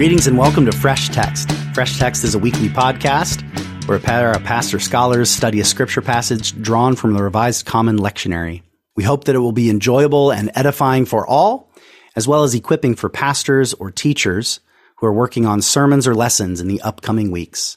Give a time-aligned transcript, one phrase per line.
[0.00, 1.52] Greetings and welcome to Fresh Text.
[1.74, 3.42] Fresh Text is a weekly podcast
[3.86, 3.98] where
[4.32, 8.62] a pastor scholars study a scripture passage drawn from the Revised Common Lectionary.
[8.96, 11.70] We hope that it will be enjoyable and edifying for all,
[12.16, 14.60] as well as equipping for pastors or teachers
[14.96, 17.76] who are working on sermons or lessons in the upcoming weeks.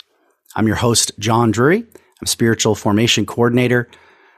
[0.55, 1.79] I'm your host, John Drury.
[2.21, 3.89] I'm spiritual formation coordinator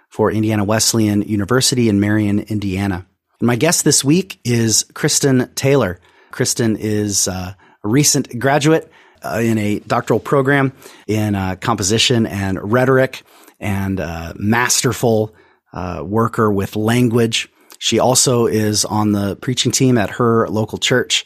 [0.10, 3.06] for Indiana Wesleyan University in Marion, Indiana.
[3.40, 6.00] And my guest this week is Christin Taylor.
[6.32, 7.54] Christin is uh,
[7.86, 8.92] recent graduate
[9.24, 10.74] uh, in a doctoral program
[11.08, 13.24] in uh, composition and rhetoric
[13.60, 15.34] and uh, masterful
[15.74, 17.50] uh, worker with language.
[17.80, 21.26] She also is on the preaching team at her local church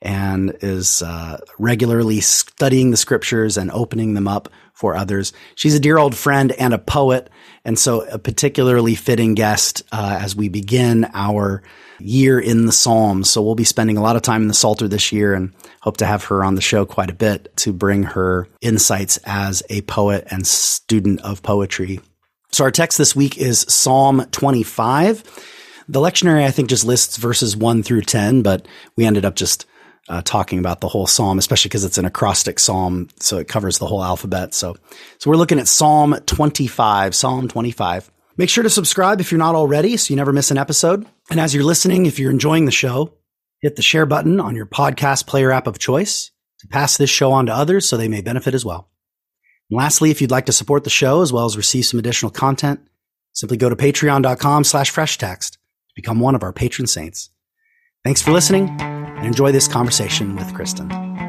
[0.00, 5.32] and is uh, regularly studying the scriptures and opening them up for others.
[5.56, 7.30] She's a dear old friend and a poet,
[7.64, 11.64] and so a particularly fitting guest uh, as we begin our
[11.98, 13.28] year in the Psalms.
[13.28, 15.98] So we'll be spending a lot of time in the Psalter this year and hope
[15.98, 19.82] to have her on the show quite a bit to bring her insights as a
[19.82, 22.00] poet and student of poetry.
[22.50, 25.22] So our text this week is Psalm 25.
[25.88, 29.66] The lectionary, I think, just lists verses 1 through 10, but we ended up just
[30.08, 33.78] uh, talking about the whole psalm, especially because it's an acrostic psalm, so it covers
[33.78, 34.54] the whole alphabet.
[34.54, 34.76] So,
[35.18, 38.10] so we're looking at Psalm 25, Psalm 25.
[38.36, 41.06] Make sure to subscribe if you're not already, so you never miss an episode.
[41.30, 43.12] And as you're listening, if you're enjoying the show,
[43.60, 47.32] hit the share button on your podcast player app of choice to pass this show
[47.32, 48.88] on to others so they may benefit as well.
[49.70, 52.30] And lastly, if you'd like to support the show as well as receive some additional
[52.30, 52.80] content,
[53.32, 57.30] simply go to patreon.com slash fresh text to become one of our patron saints.
[58.04, 61.27] Thanks for listening and enjoy this conversation with Christin.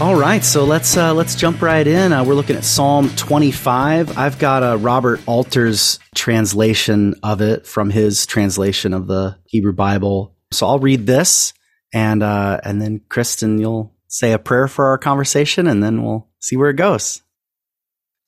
[0.00, 2.12] All right, so let's uh, let's jump right in.
[2.12, 4.16] Uh, we're looking at Psalm 25.
[4.16, 10.36] I've got a Robert Alter's translation of it from his translation of the Hebrew Bible.
[10.52, 11.52] So I'll read this,
[11.92, 16.28] and uh, and then Christin, you'll say a prayer for our conversation, and then we'll
[16.38, 17.22] see where it goes.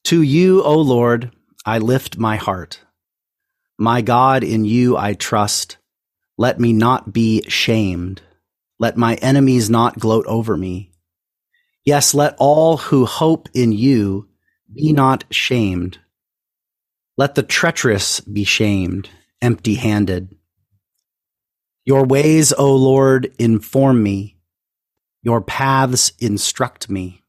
[0.07, 1.31] To you, O Lord,
[1.65, 2.81] I lift my heart.
[3.79, 5.77] My God, in you I trust.
[6.37, 8.23] Let me not be shamed.
[8.81, 10.90] Let my enemies not gloat over me.
[11.85, 14.29] Yes, let all who hope in you
[14.73, 15.99] be not shamed.
[17.17, 19.09] Let the treacherous be shamed,
[19.43, 20.35] empty handed.
[21.85, 24.37] Your ways, O Lord, inform me.
[25.23, 27.23] Your paths instruct me.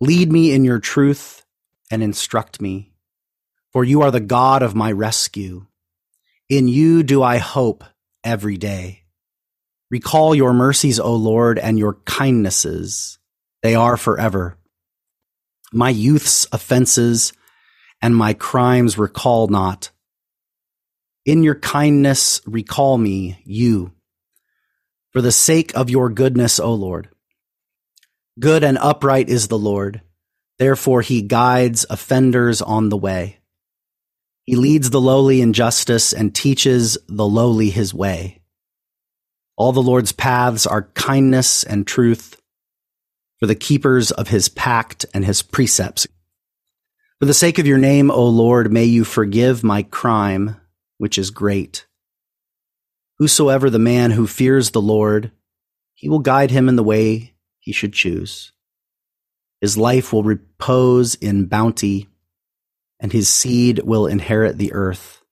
[0.00, 1.44] Lead me in your truth
[1.90, 2.92] and instruct me,
[3.72, 5.66] for you are the God of my rescue.
[6.48, 7.82] In you do I hope
[8.22, 9.05] every day.
[9.90, 13.18] Recall your mercies, O Lord, and your kindnesses.
[13.62, 14.58] They are forever.
[15.72, 17.32] My youth's offenses
[18.02, 19.90] and my crimes recall not.
[21.24, 23.92] In your kindness, recall me, you,
[25.12, 27.08] for the sake of your goodness, O Lord.
[28.38, 30.02] Good and upright is the Lord.
[30.58, 33.40] Therefore, he guides offenders on the way.
[34.44, 38.42] He leads the lowly in justice and teaches the lowly his way.
[39.56, 42.40] All the Lord's paths are kindness and truth
[43.38, 46.06] for the keepers of his pact and his precepts.
[47.18, 50.56] For the sake of your name, O Lord, may you forgive my crime
[50.98, 51.86] which is great.
[53.18, 55.32] Whosoever the man who fears the Lord,
[55.94, 58.52] he will guide him in the way he should choose.
[59.60, 62.08] His life will repose in bounty,
[63.00, 65.22] and his seed will inherit the earth.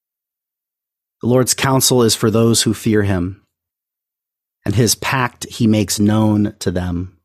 [1.21, 3.44] The Lord's counsel is for those who fear him,
[4.65, 7.19] and his pact he makes known to them.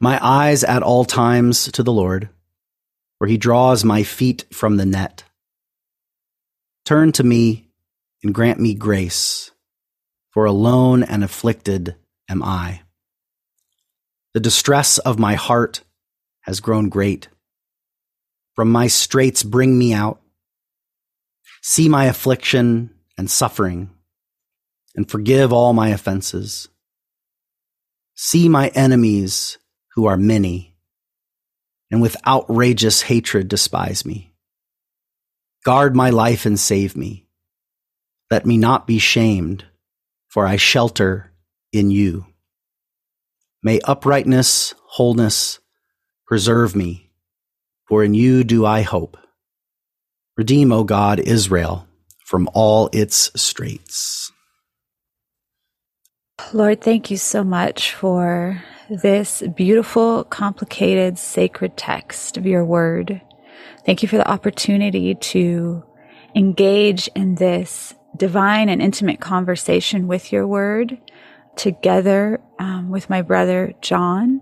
[0.00, 2.28] My eyes at all times to the Lord,
[3.18, 5.24] where he draws my feet from the net.
[6.84, 7.70] Turn to me
[8.22, 9.50] and grant me grace,
[10.30, 11.96] for alone and afflicted
[12.28, 12.82] am I.
[14.34, 15.82] The distress of my heart
[16.42, 17.28] has grown great.
[18.54, 20.20] From my straits bring me out.
[21.62, 23.90] See my affliction and suffering,
[24.94, 26.68] and forgive all my offenses.
[28.14, 29.58] See my enemies
[29.94, 30.74] who are many,
[31.90, 34.32] and with outrageous hatred despise me.
[35.64, 37.26] Guard my life and save me.
[38.30, 39.64] Let me not be shamed,
[40.28, 41.32] for I shelter
[41.72, 42.26] in you.
[43.62, 45.58] May uprightness, wholeness
[46.26, 47.10] preserve me,
[47.88, 49.16] for in you do I hope.
[50.36, 51.88] Redeem, O God, Israel
[52.28, 54.27] from all its straits.
[56.52, 63.20] Lord, thank you so much for this beautiful, complicated, sacred text of your word.
[63.84, 65.84] Thank you for the opportunity to
[66.34, 70.98] engage in this divine and intimate conversation with your word
[71.56, 74.40] together um, with my brother John.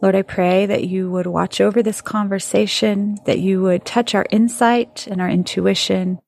[0.00, 4.26] Lord, I pray that you would watch over this conversation, that you would touch our
[4.30, 6.20] insight and our intuition,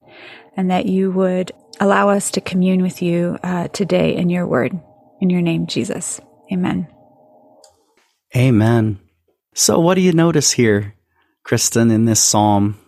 [0.56, 4.80] and that you would allow us to commune with you uh, today in your word.
[5.20, 6.20] In your name, Jesus.
[6.52, 6.88] Amen.
[8.36, 8.98] Amen.
[9.54, 10.94] So, what do you notice here,
[11.46, 12.78] Christin, in this psalm?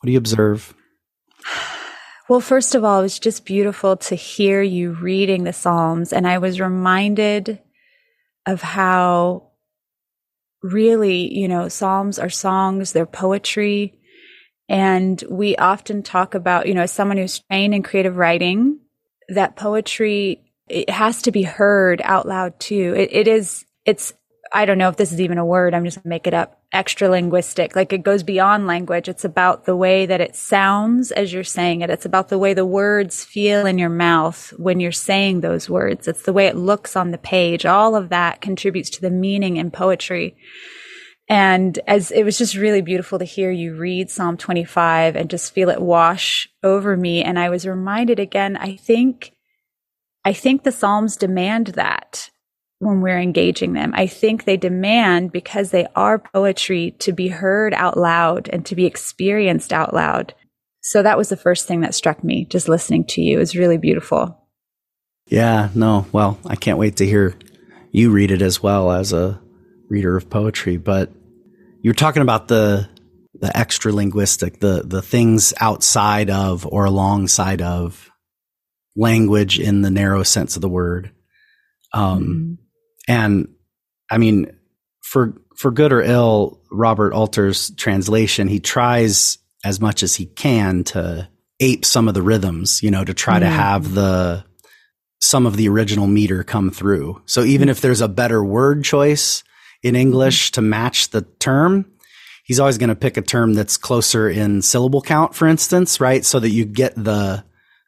[0.00, 0.74] What do you observe?
[2.28, 6.12] Well, first of all, it was just beautiful to hear you reading the Psalms.
[6.12, 7.58] And I was reminded
[8.44, 9.52] of how
[10.62, 13.98] really, you know, Psalms are songs, they're poetry.
[14.68, 18.80] And we often talk about, you know, as someone who's trained in creative writing,
[19.30, 22.94] that poetry, it has to be heard out loud too.
[22.96, 24.12] it, it is, it's
[24.52, 25.74] I don't know if this is even a word.
[25.74, 26.60] I'm just to make it up.
[26.72, 27.74] Extra linguistic.
[27.74, 29.08] Like it goes beyond language.
[29.08, 31.90] It's about the way that it sounds as you're saying it.
[31.90, 36.06] It's about the way the words feel in your mouth when you're saying those words.
[36.08, 37.64] It's the way it looks on the page.
[37.64, 40.36] All of that contributes to the meaning in poetry.
[41.28, 45.52] And as it was just really beautiful to hear you read Psalm 25 and just
[45.52, 47.22] feel it wash over me.
[47.22, 49.32] And I was reminded again, I think,
[50.28, 52.28] I think the Psalms demand that
[52.80, 53.94] when we're engaging them.
[53.94, 58.76] I think they demand, because they are poetry, to be heard out loud and to
[58.76, 60.34] be experienced out loud.
[60.82, 63.38] So that was the first thing that struck me just listening to you.
[63.38, 64.38] It was really beautiful.
[65.28, 67.34] Yeah, no, well, I can't wait to hear
[67.90, 69.40] you read it as well as a
[69.88, 70.76] reader of poetry.
[70.76, 71.10] But
[71.80, 72.86] you're talking about the
[73.32, 78.10] the extra linguistic, the the things outside of or alongside of
[78.98, 81.12] language in the narrow sense of the word.
[81.94, 82.54] Um, mm-hmm.
[83.06, 83.48] And
[84.10, 84.50] I mean,
[85.00, 90.84] for for good or ill, Robert Alter's translation, he tries as much as he can
[90.84, 91.28] to
[91.60, 93.40] ape some of the rhythms, you know, to try mm.
[93.40, 93.56] to mm-hmm.
[93.56, 94.44] have the
[95.20, 97.20] some of the original meter come through.
[97.26, 97.70] So even mm.
[97.70, 99.42] if there's a better word choice
[99.82, 100.54] in English mm.
[100.54, 101.90] to match the term,
[102.44, 106.24] he's always going to pick a term that's closer in syllable count, for instance, right?
[106.24, 107.44] So that you get the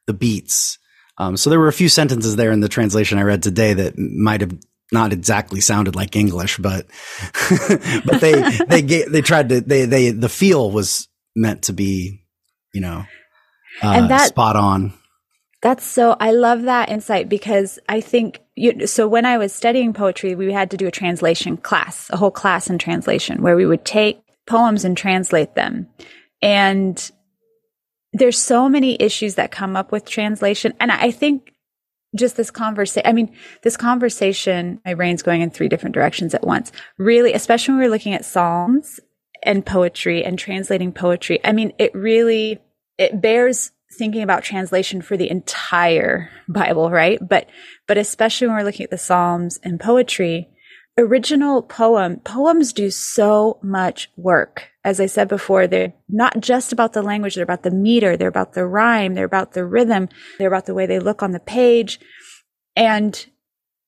[0.07, 0.79] the beats.
[1.21, 3.99] Um, so there were a few sentences there in the translation I read today that
[3.99, 4.57] might have
[4.91, 6.87] not exactly sounded like English, but
[8.07, 12.23] but they they get, they tried to they they the feel was meant to be,
[12.73, 13.05] you know,
[13.83, 14.95] uh, and that, spot on.
[15.61, 19.93] That's so I love that insight because I think you, so when I was studying
[19.93, 23.67] poetry, we had to do a translation class, a whole class in translation where we
[23.67, 25.87] would take poems and translate them.
[26.41, 27.11] And
[28.13, 30.75] there's so many issues that come up with translation.
[30.81, 31.53] And I think
[32.17, 33.09] just this conversation.
[33.09, 36.73] I mean, this conversation, my brain's going in three different directions at once.
[36.99, 38.99] Really, especially when we're looking at Psalms
[39.43, 41.39] and poetry and translating poetry.
[41.45, 42.59] I mean, it really,
[42.99, 47.19] it bears thinking about translation for the entire Bible, right?
[47.27, 47.49] But,
[47.87, 50.49] but especially when we're looking at the Psalms and poetry,
[50.99, 54.70] original poem, poems do so much work.
[54.83, 57.35] As I said before, they're not just about the language.
[57.35, 58.17] They're about the meter.
[58.17, 59.15] They're about the rhyme.
[59.15, 60.09] They're about the rhythm.
[60.39, 62.01] They're about the way they look on the page.
[62.77, 63.27] And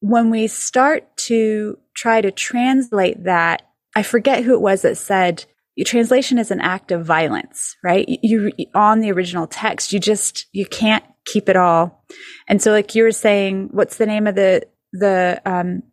[0.01, 3.63] when we start to try to translate that,
[3.97, 5.45] I forget who it was that said,
[5.87, 8.05] translation is an act of violence, right?
[8.09, 12.05] You, on the original text, you just, you can't keep it all.
[12.49, 15.85] And so like you were saying, what's the name of the, the, um,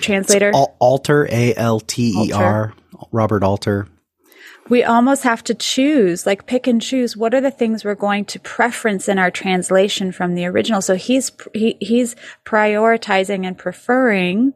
[0.00, 0.52] translator?
[0.52, 2.74] Alter, A L T E R,
[3.12, 3.88] Robert Alter.
[4.70, 7.16] We almost have to choose, like pick and choose.
[7.16, 10.80] What are the things we're going to preference in our translation from the original?
[10.80, 14.54] So he's he, he's prioritizing and preferring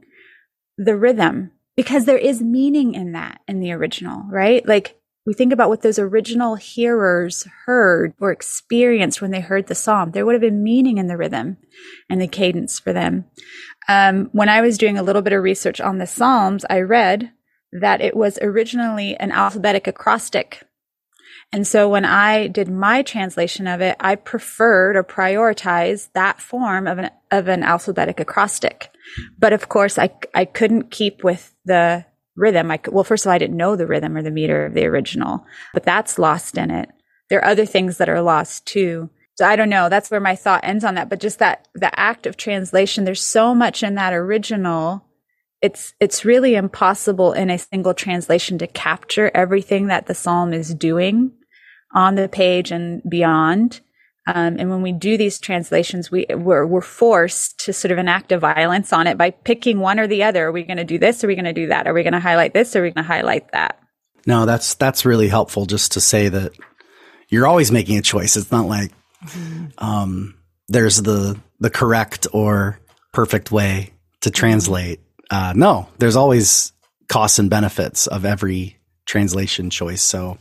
[0.79, 4.67] the rhythm because there is meaning in that in the original, right?
[4.67, 9.75] Like we think about what those original hearers heard or experienced when they heard the
[9.75, 10.11] psalm.
[10.11, 11.57] There would have been meaning in the rhythm
[12.09, 13.25] and the cadence for them.
[13.89, 17.33] Um, when I was doing a little bit of research on the Psalms, I read
[17.75, 20.63] that it was originally an alphabetic acrostic.
[21.53, 26.87] And so when I did my translation of it, I preferred or prioritized that form
[26.87, 28.91] of an, of an alphabetic acrostic.
[29.39, 32.71] But of course, I, I couldn't keep with the rhythm.
[32.71, 34.75] I could, well, first of all, I didn't know the rhythm or the meter of
[34.75, 36.89] the original, but that's lost in it.
[37.29, 39.11] There are other things that are lost too.
[39.37, 39.89] So I don't know.
[39.89, 41.09] That's where my thought ends on that.
[41.09, 45.05] But just that, the act of translation, there's so much in that original.
[45.65, 50.75] It's, it's really impossible in a single translation to capture everything that the psalm is
[50.75, 51.33] doing
[51.95, 53.81] on the page and beyond.
[54.27, 58.33] Um, and when we do these translations, we we're, we're forced to sort of enact
[58.33, 60.47] a violence on it by picking one or the other.
[60.47, 61.25] Are we going to do this?
[61.25, 61.87] Are we going to do that?
[61.87, 62.75] Are we going to highlight this?
[62.75, 63.81] Are we going to highlight that?
[64.27, 65.67] No, that's that's really helpful.
[65.67, 66.53] Just to say that
[67.29, 68.37] you're always making a choice.
[68.37, 68.93] It's not like
[69.79, 70.35] um,
[70.69, 72.81] there's the the correct or
[73.13, 73.93] perfect way
[74.23, 75.01] to translate.
[75.31, 76.73] Uh, no, there's always
[77.09, 80.03] costs and benefits of every translation choice.
[80.03, 80.39] So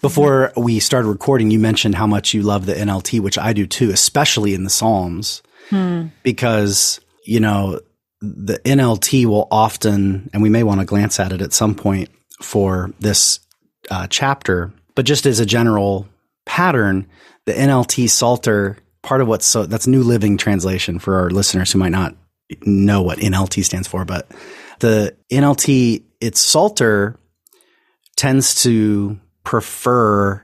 [0.00, 3.66] before we started recording, you mentioned how much you love the NLT, which I do
[3.66, 6.06] too, especially in the Psalms, hmm.
[6.22, 7.80] because, you know,
[8.20, 12.10] the NLT will often, and we may want to glance at it at some point
[12.40, 13.40] for this
[13.90, 16.08] uh, chapter, but just as a general
[16.46, 17.06] pattern,
[17.46, 21.78] the NLT Psalter, part of what's so that's New Living Translation for our listeners who
[21.78, 22.14] might not
[22.64, 24.30] know what NLT stands for, but
[24.80, 27.18] the NLT, its Psalter
[28.16, 30.42] tends to prefer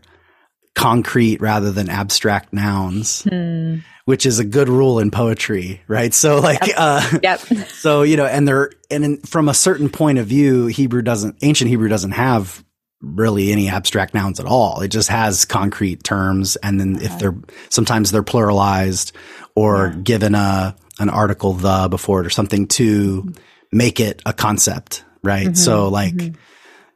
[0.74, 3.76] concrete rather than abstract nouns, hmm.
[4.04, 6.14] which is a good rule in poetry, right?
[6.14, 6.76] So like, yep.
[6.76, 7.40] Uh, yep.
[7.68, 11.36] so, you know, and they're, and in, from a certain point of view, Hebrew doesn't,
[11.42, 12.64] ancient Hebrew doesn't have
[13.02, 14.80] really any abstract nouns at all.
[14.82, 16.56] It just has concrete terms.
[16.56, 17.36] And then if they're,
[17.68, 19.12] sometimes they're pluralized
[19.54, 20.00] or yeah.
[20.02, 23.32] given a, an article the before it or something to
[23.72, 25.46] make it a concept, right?
[25.46, 25.54] Mm-hmm.
[25.54, 26.40] So like, mm-hmm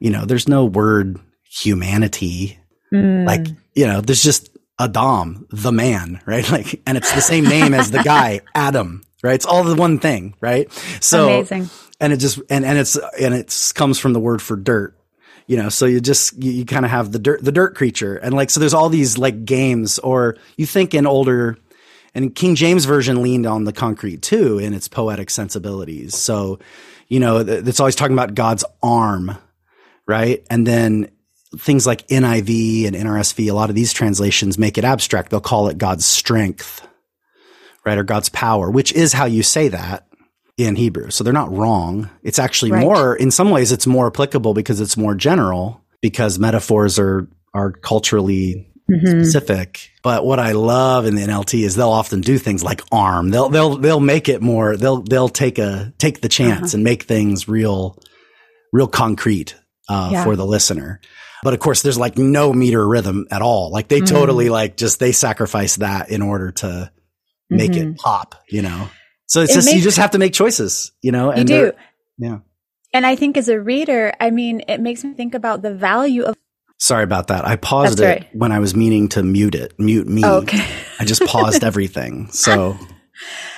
[0.05, 1.19] you know, there's no word
[1.63, 2.59] humanity.
[2.93, 3.27] Mm.
[3.27, 6.49] Like, you know, there's just Adam, the man, right?
[6.51, 9.35] Like, and it's the same name as the guy, Adam, right?
[9.35, 10.71] It's all the one thing, right?
[11.01, 11.71] So, Amazing.
[12.01, 14.95] and it just, and, and it's, and it comes from the word for dirt,
[15.47, 18.17] you know, so you just, you, you kind of have the dirt, the dirt creature.
[18.17, 21.57] And like, so there's all these like games, or you think in older,
[22.15, 26.17] and King James version leaned on the concrete too in its poetic sensibilities.
[26.17, 26.61] So,
[27.09, 29.37] you know, it's always talking about God's arm,
[30.07, 30.45] right?
[30.49, 31.11] And then
[31.59, 35.31] things like NIV and NRSV, a lot of these translations make it abstract.
[35.31, 36.87] They'll call it God's strength,
[37.85, 37.99] right?
[37.99, 40.07] Or God's power, which is how you say that
[40.57, 41.11] in Hebrew.
[41.11, 42.11] So they're not wrong.
[42.23, 42.81] It's actually right.
[42.81, 47.73] more, in some ways, it's more applicable because it's more general because metaphors are, are
[47.73, 49.07] culturally mm-hmm.
[49.07, 49.91] specific.
[50.03, 53.31] But what I love in the NLT is they'll often do things like arm.
[53.31, 56.77] They'll, they'll, they'll make it more, they'll, they'll take a, take the chance uh-huh.
[56.77, 57.99] and make things real,
[58.73, 59.57] real concrete
[59.89, 60.25] uh, yeah.
[60.25, 61.01] for the listener.
[61.43, 63.71] But of course, there's like no meter rhythm at all.
[63.71, 64.07] Like they mm.
[64.07, 66.91] totally like just they sacrifice that in order to
[67.51, 67.91] make mm-hmm.
[67.91, 68.89] it pop, you know.
[69.27, 71.31] So it's it just makes, you just have to make choices, you know.
[71.31, 71.73] And you do,
[72.17, 72.39] yeah.
[72.95, 76.23] And I think as a reader, I mean, it makes me think about the value
[76.23, 76.35] of.
[76.85, 77.47] Sorry about that.
[77.47, 78.37] I paused That's it right.
[78.37, 80.21] when I was meaning to mute it, mute me.
[80.23, 80.63] Oh, okay.
[81.01, 82.29] I just paused everything.
[82.31, 82.77] So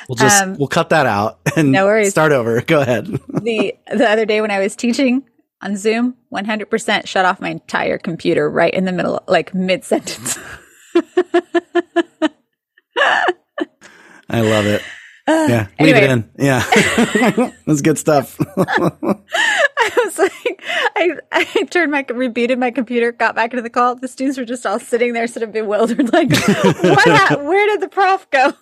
[0.09, 2.11] we'll just um, we'll cut that out and no worries.
[2.11, 2.61] start over.
[2.61, 3.06] Go ahead.
[3.06, 5.25] the the other day when I was teaching
[5.61, 10.38] on Zoom, 100% shut off my entire computer right in the middle, like mid sentence.
[14.30, 14.83] I love it.
[15.26, 16.04] Uh, yeah, leave anyway.
[16.04, 16.30] it in.
[16.38, 18.38] Yeah, that's good stuff.
[19.97, 20.62] I was like,
[20.97, 23.95] I, I turned my, rebooted my computer, got back into the call.
[23.95, 27.09] The students were just all sitting there, sort of bewildered, like, what?
[27.09, 28.52] Ha- where did the prof go?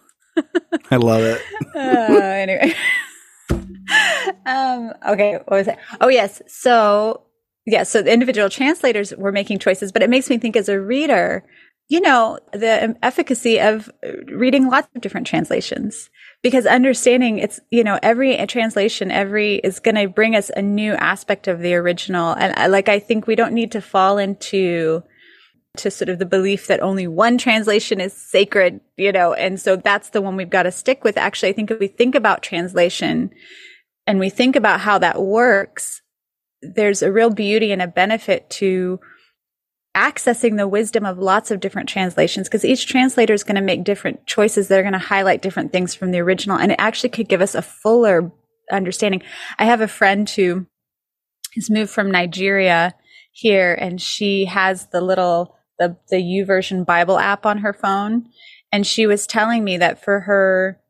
[0.90, 1.40] I love it.
[1.76, 2.74] Uh, anyway.
[4.46, 5.76] um, okay, what was it?
[6.00, 6.40] Oh, yes.
[6.46, 7.22] So,
[7.66, 10.80] yeah, so the individual translators were making choices, but it makes me think as a
[10.80, 11.44] reader,
[11.88, 13.90] you know, the efficacy of
[14.26, 16.08] reading lots of different translations
[16.42, 20.92] because understanding it's, you know, every translation, every is going to bring us a new
[20.94, 22.34] aspect of the original.
[22.34, 25.02] And like, I think we don't need to fall into,
[25.76, 29.76] to sort of the belief that only one translation is sacred, you know, and so
[29.76, 31.16] that's the one we've got to stick with.
[31.18, 33.30] Actually, I think if we think about translation
[34.06, 36.00] and we think about how that works,
[36.62, 39.00] there's a real beauty and a benefit to
[39.94, 43.84] accessing the wisdom of lots of different translations because each translator is going to make
[43.84, 47.10] different choices that are going to highlight different things from the original and it actually
[47.10, 48.32] could give us a fuller
[48.72, 49.22] understanding.
[49.58, 50.66] I have a friend who
[51.54, 52.94] has moved from Nigeria
[53.32, 58.26] here and she has the little the the YouVersion Bible app on her phone
[58.72, 60.80] and she was telling me that for her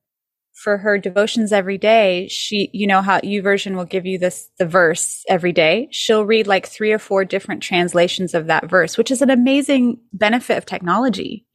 [0.54, 4.66] for her devotions every day, she, you know how YouVersion will give you this, the
[4.66, 5.88] verse every day.
[5.90, 10.00] She'll read like three or four different translations of that verse, which is an amazing
[10.12, 11.46] benefit of technology.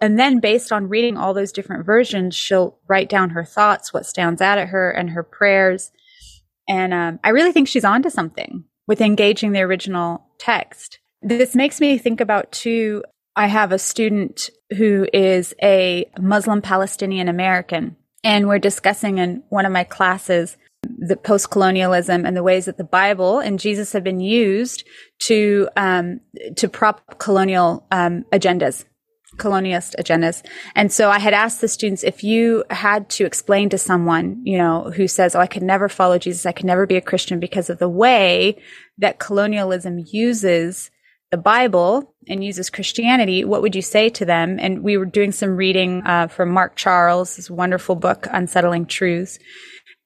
[0.00, 4.06] And then based on reading all those different versions, she'll write down her thoughts, what
[4.06, 5.90] stands out at her and her prayers.
[6.68, 11.00] And um, I really think she's onto something with engaging the original text.
[11.20, 13.02] This makes me think about too.
[13.36, 19.66] I have a student who is a Muslim Palestinian American and we're discussing in one
[19.66, 24.04] of my classes the post colonialism and the ways that the Bible and Jesus have
[24.04, 24.84] been used
[25.20, 26.20] to um,
[26.56, 28.84] to prop colonial um, agendas.
[29.36, 30.44] colonialist agendas.
[30.74, 34.56] And so I had asked the students if you had to explain to someone, you
[34.56, 36.46] know, who says, Oh, I could never follow Jesus.
[36.46, 38.60] I could never be a Christian because of the way
[38.98, 40.90] that colonialism uses
[41.30, 44.58] the Bible and uses Christianity, what would you say to them?
[44.60, 49.38] And we were doing some reading uh, from Mark Charles, wonderful book, Unsettling Truths.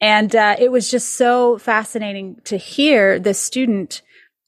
[0.00, 4.02] And uh, it was just so fascinating to hear the student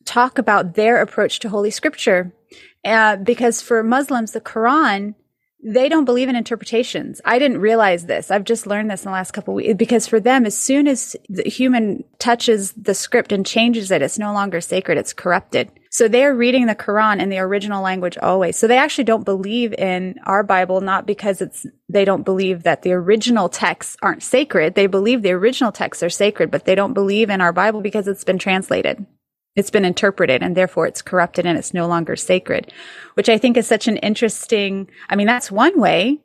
[0.05, 2.33] talk about their approach to Holy Scripture.
[2.85, 5.15] Uh, because for Muslims, the Quran,
[5.65, 7.23] they don't believe in interpretations.
[7.25, 8.31] I didn't realize this.
[8.31, 10.87] I've just learned this in the last couple of weeks because for them, as soon
[10.87, 14.99] as the human touches the script and changes it, it's no longer sacred.
[14.99, 15.71] It's corrupted.
[15.95, 18.57] So they are reading the Quran in the original language always.
[18.57, 22.83] So they actually don't believe in our Bible, not because it's, they don't believe that
[22.83, 24.75] the original texts aren't sacred.
[24.75, 28.09] They believe the original texts are sacred, but they don't believe in our Bible because
[28.09, 29.07] it's been translated.
[29.55, 32.73] It's been interpreted and therefore it's corrupted and it's no longer sacred,
[33.15, 36.19] which I think is such an interesting, I mean, that's one way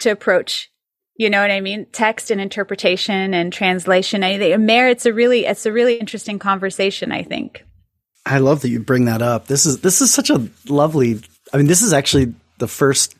[0.00, 0.72] to approach,
[1.14, 1.86] you know what I mean?
[1.92, 4.24] Text and interpretation and translation.
[4.24, 7.64] I, it merits a really, it's a really interesting conversation, I think.
[8.28, 9.46] I love that you bring that up.
[9.46, 11.20] This is, this is such a lovely,
[11.52, 13.16] I mean, this is actually the first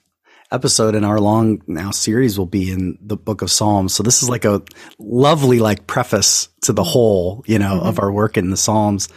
[0.50, 3.94] episode in our long now series will be in the book of Psalms.
[3.94, 4.62] So this is like a
[4.98, 7.86] lovely like preface to the whole, you know, mm-hmm.
[7.86, 9.08] of our work in the Psalms.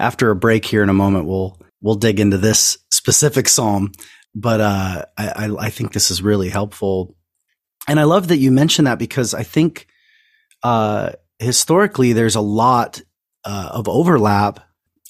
[0.00, 3.92] After a break here in a moment, we'll we'll dig into this specific psalm.
[4.34, 7.16] But uh, I, I think this is really helpful,
[7.88, 9.88] and I love that you mentioned that because I think
[10.62, 13.02] uh, historically there's a lot
[13.44, 14.60] uh, of overlap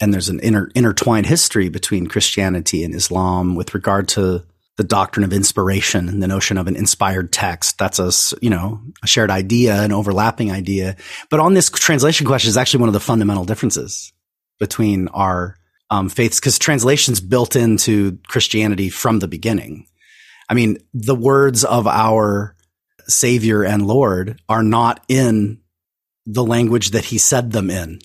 [0.00, 4.44] and there's an inter- intertwined history between Christianity and Islam with regard to
[4.76, 7.78] the doctrine of inspiration and the notion of an inspired text.
[7.78, 10.96] That's a, you know, a shared idea, an overlapping idea.
[11.30, 14.12] But on this translation question is actually one of the fundamental differences
[14.60, 15.56] between our
[15.90, 19.86] um, faiths because translation's built into Christianity from the beginning.
[20.48, 22.54] I mean, the words of our
[23.08, 25.60] Savior and Lord are not in
[26.24, 28.00] the language that he said them in.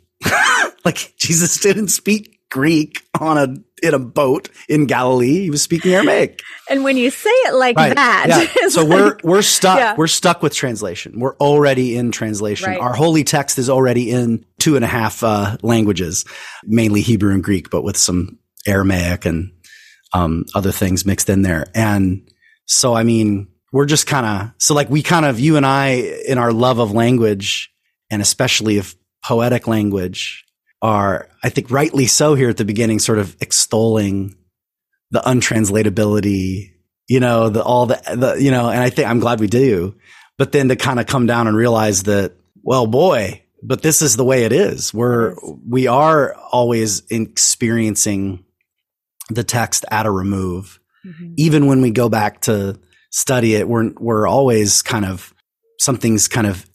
[0.86, 5.42] Like Jesus didn't speak Greek on a in a boat in Galilee.
[5.42, 6.42] He was speaking Aramaic.
[6.70, 7.96] And when you say it like right.
[7.96, 8.68] that, yeah.
[8.70, 9.80] so like, we're we're stuck.
[9.80, 9.96] Yeah.
[9.98, 11.20] We're stuck with translation.
[11.20, 12.70] We're already in translation.
[12.70, 12.80] Right.
[12.80, 16.26] Our holy text is already in two and a half uh, languages,
[16.64, 19.52] mainly Hebrew and Greek, but with some Aramaic and
[20.14, 21.66] um, other things mixed in there.
[21.74, 22.30] And
[22.66, 26.20] so, I mean, we're just kind of so like we kind of you and I
[26.28, 27.74] in our love of language
[28.10, 30.43] and especially of poetic language
[30.84, 34.36] are, I think rightly so here at the beginning, sort of extolling
[35.12, 36.74] the untranslatability,
[37.08, 39.96] you know, the, all the, the, you know, and I think I'm glad we do,
[40.38, 44.18] but then to kind of come down and realize that, well, boy, but this is
[44.18, 44.94] the way it is.
[44.94, 45.36] We're,
[45.68, 48.44] we are always experiencing
[49.30, 50.82] the text at a remove.
[51.06, 51.34] Mm-hmm.
[51.38, 52.78] Even when we go back to
[53.10, 55.34] study it, we're, we're always kind of,
[55.80, 56.66] something's kind of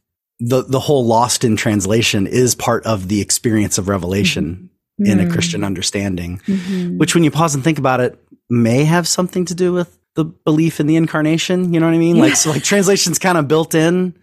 [0.41, 4.71] the the whole lost in translation is part of the experience of revelation
[5.01, 5.11] mm-hmm.
[5.11, 5.33] in a mm.
[5.33, 6.99] Christian understanding, mm-hmm.
[6.99, 10.25] which when you pause and think about it, may have something to do with the
[10.25, 11.73] belief in the incarnation.
[11.73, 12.17] You know what I mean?
[12.17, 12.23] Yeah.
[12.23, 14.19] Like so, like translation's kind of built in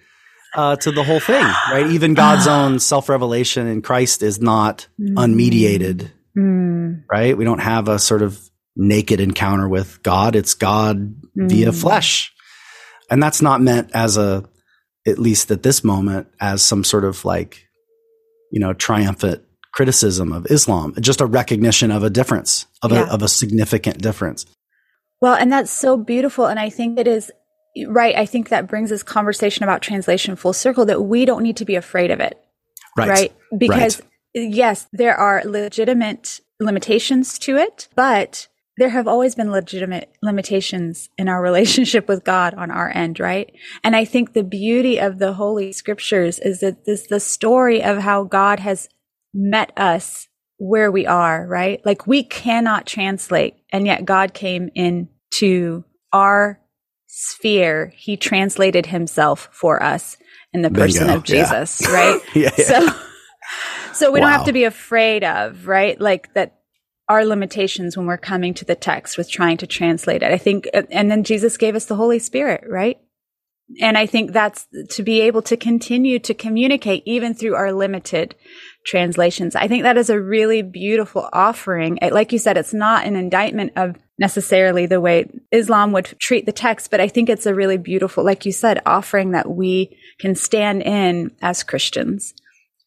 [0.55, 1.87] uh, to the whole thing, right?
[1.91, 5.17] Even God's own self revelation in Christ is not mm-hmm.
[5.17, 7.03] unmediated, mm.
[7.11, 7.37] right?
[7.37, 8.39] We don't have a sort of
[8.75, 10.35] naked encounter with God.
[10.35, 11.81] It's God via mm.
[11.81, 12.33] flesh.
[13.09, 14.45] And that's not meant as a
[15.07, 17.67] at least at this moment, as some sort of like,
[18.51, 23.07] you know, triumphant criticism of Islam, just a recognition of a difference, of, yeah.
[23.07, 24.45] a, of a significant difference.
[25.21, 26.45] Well, and that's so beautiful.
[26.45, 27.31] And I think it is
[27.87, 28.15] right.
[28.15, 31.65] I think that brings this conversation about translation full circle that we don't need to
[31.65, 32.39] be afraid of it.
[32.97, 33.09] Right.
[33.09, 33.33] Right.
[33.57, 34.01] Because
[34.35, 34.49] right.
[34.49, 41.29] yes, there are legitimate limitations to it, but there have always been legitimate limitations in
[41.29, 43.53] our relationship with God on our end, right?
[43.83, 47.99] And I think the beauty of the Holy Scriptures is that this the story of
[47.99, 48.89] how God has
[49.33, 51.85] met us where we are, right?
[51.85, 55.83] Like we cannot translate, and yet God came into
[56.13, 56.61] our
[57.07, 57.93] sphere.
[57.95, 60.17] He translated himself for us
[60.53, 61.89] in the person of Jesus, yeah.
[61.93, 62.21] right?
[62.33, 62.65] yeah, yeah.
[62.65, 62.89] So
[63.93, 64.27] so we wow.
[64.27, 65.99] don't have to be afraid of, right?
[65.99, 66.59] Like that
[67.07, 70.31] our limitations when we're coming to the text with trying to translate it.
[70.31, 72.99] I think, and then Jesus gave us the Holy Spirit, right?
[73.81, 78.35] And I think that's to be able to continue to communicate even through our limited
[78.85, 79.55] translations.
[79.55, 81.97] I think that is a really beautiful offering.
[82.11, 86.51] Like you said, it's not an indictment of necessarily the way Islam would treat the
[86.51, 90.35] text, but I think it's a really beautiful, like you said, offering that we can
[90.35, 92.35] stand in as Christians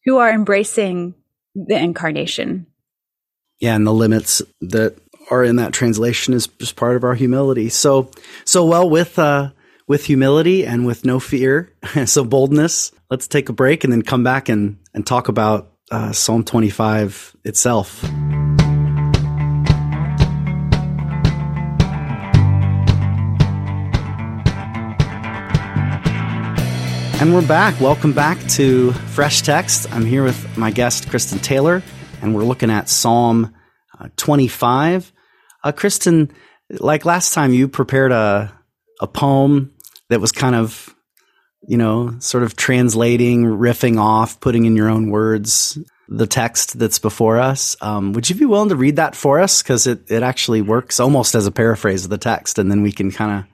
[0.05, 1.13] who are embracing
[1.53, 2.67] the incarnation
[3.59, 4.95] yeah, and the limits that
[5.29, 7.69] are in that translation is just part of our humility.
[7.69, 8.09] So,
[8.45, 9.51] so well with, uh,
[9.87, 11.73] with humility and with no fear,
[12.05, 12.91] so boldness.
[13.09, 17.35] Let's take a break and then come back and, and talk about uh, Psalm 25
[17.43, 18.03] itself.
[27.21, 27.81] And we're back.
[27.81, 29.91] Welcome back to Fresh Text.
[29.91, 31.83] I'm here with my guest, Christin Taylor,
[32.21, 33.53] and we're looking at Psalm
[33.99, 35.11] uh, 25.
[35.63, 36.31] Uh, Christin,
[36.69, 38.53] like last time, you prepared a,
[39.01, 39.73] a poem
[40.09, 40.93] that was kind of,
[41.67, 45.77] you know, sort of translating, riffing off, putting in your own words
[46.07, 47.75] the text that's before us.
[47.81, 49.61] Um, would you be willing to read that for us?
[49.61, 52.91] Because it, it actually works almost as a paraphrase of the text, and then we
[52.91, 53.45] can kind of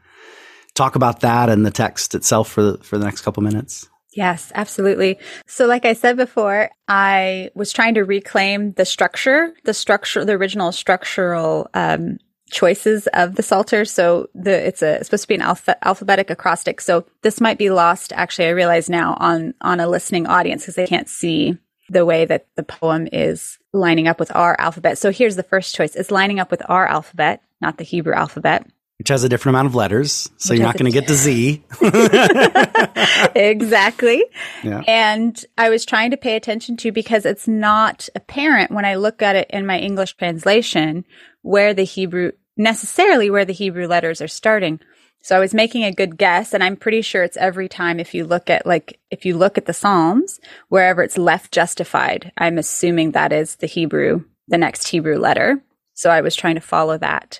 [0.73, 3.89] talk about that and the text itself for the, for the next couple minutes.
[4.15, 5.19] Yes, absolutely.
[5.45, 10.34] So like I said before, I was trying to reclaim the structure, the structure, the
[10.34, 12.17] original structural um,
[12.49, 13.84] choices of the Psalter.
[13.84, 16.80] So the it's a it's supposed to be an alpha, alphabetic acrostic.
[16.80, 18.13] So this might be lost.
[18.13, 21.58] Actually, I realize now on on a listening audience because they can't see
[21.89, 24.97] the way that the poem is lining up with our alphabet.
[24.97, 28.65] So here's the first choice: it's lining up with our alphabet, not the Hebrew alphabet
[28.99, 30.29] which has a different amount of letters.
[30.38, 31.63] So which you're not going to get to Z.
[33.36, 34.23] exactly.
[34.63, 34.84] Yeah.
[34.88, 39.21] And I was trying to pay attention to because it's not apparent when I look
[39.21, 41.05] at it in my English translation
[41.41, 44.79] where the Hebrew necessarily where the Hebrew letters are starting.
[45.21, 48.13] So I was making a good guess and I'm pretty sure it's every time if
[48.13, 52.58] you look at like if you look at the Psalms wherever it's left justified, I'm
[52.58, 55.63] assuming that is the Hebrew the next Hebrew letter.
[55.95, 57.39] So I was trying to follow that.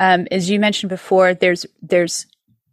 [0.00, 2.26] Um, as you mentioned before, there's there's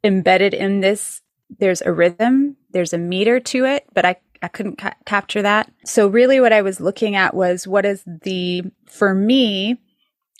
[0.03, 1.21] embedded in this
[1.59, 5.71] there's a rhythm, there's a meter to it, but I I couldn't ca- capture that.
[5.85, 9.77] So really, what I was looking at was what is the for me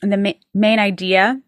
[0.02, 1.42] the ma- main idea.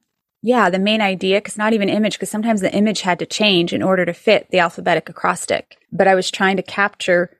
[0.43, 3.73] Yeah, the main idea, because not even image, because sometimes the image had to change
[3.73, 5.77] in order to fit the alphabetic acrostic.
[5.91, 7.37] But I was trying to capture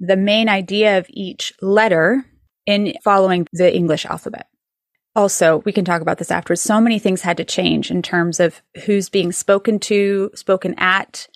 [0.00, 2.24] the main idea of each letter
[2.66, 4.47] in following the English alphabet
[5.18, 6.62] also, we can talk about this afterwards.
[6.62, 11.26] So many things had to change in terms of who's being spoken to, spoken at,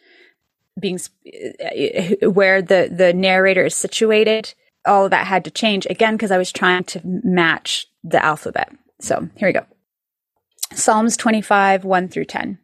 [0.79, 4.55] being uh, where the the narrator is situated.
[4.87, 8.73] All of that had to change again because I was trying to match the alphabet.
[9.01, 9.67] So here we go.
[10.73, 12.59] Psalms 25, 1 through 10.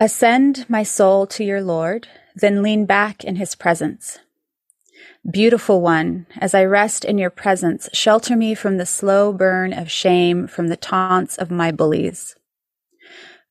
[0.00, 4.18] Ascend, my soul, to your Lord, then lean back in his presence.
[5.30, 9.90] Beautiful one, as I rest in your presence, shelter me from the slow burn of
[9.90, 12.36] shame, from the taunts of my bullies.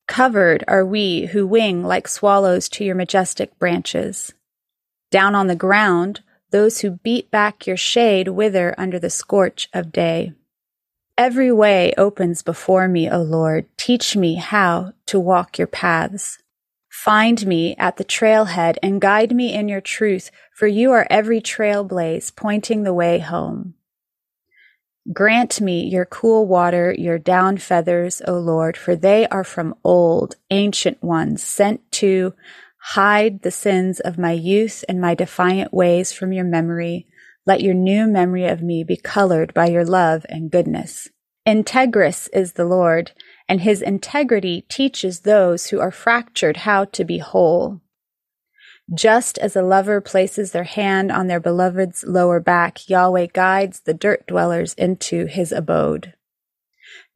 [0.06, 4.32] Covered are we who wing like swallows to your majestic branches.
[5.10, 9.90] Down on the ground, those who beat back your shade wither under the scorch of
[9.90, 10.32] day.
[11.18, 13.66] Every way opens before me, O Lord.
[13.76, 16.38] Teach me how to walk your paths.
[17.04, 21.38] Find me at the trailhead and guide me in your truth, for you are every
[21.38, 23.74] trailblaze pointing the way home.
[25.12, 30.36] Grant me your cool water, your down feathers, O Lord, for they are from old,
[30.50, 32.32] ancient ones, sent to
[32.78, 37.06] hide the sins of my youth and my defiant ways from your memory.
[37.44, 41.10] Let your new memory of me be colored by your love and goodness.
[41.46, 43.12] Integrous is the Lord
[43.48, 47.80] and his integrity teaches those who are fractured how to be whole.
[48.92, 53.94] Just as a lover places their hand on their beloved's lower back, Yahweh guides the
[53.94, 56.14] dirt dwellers into his abode.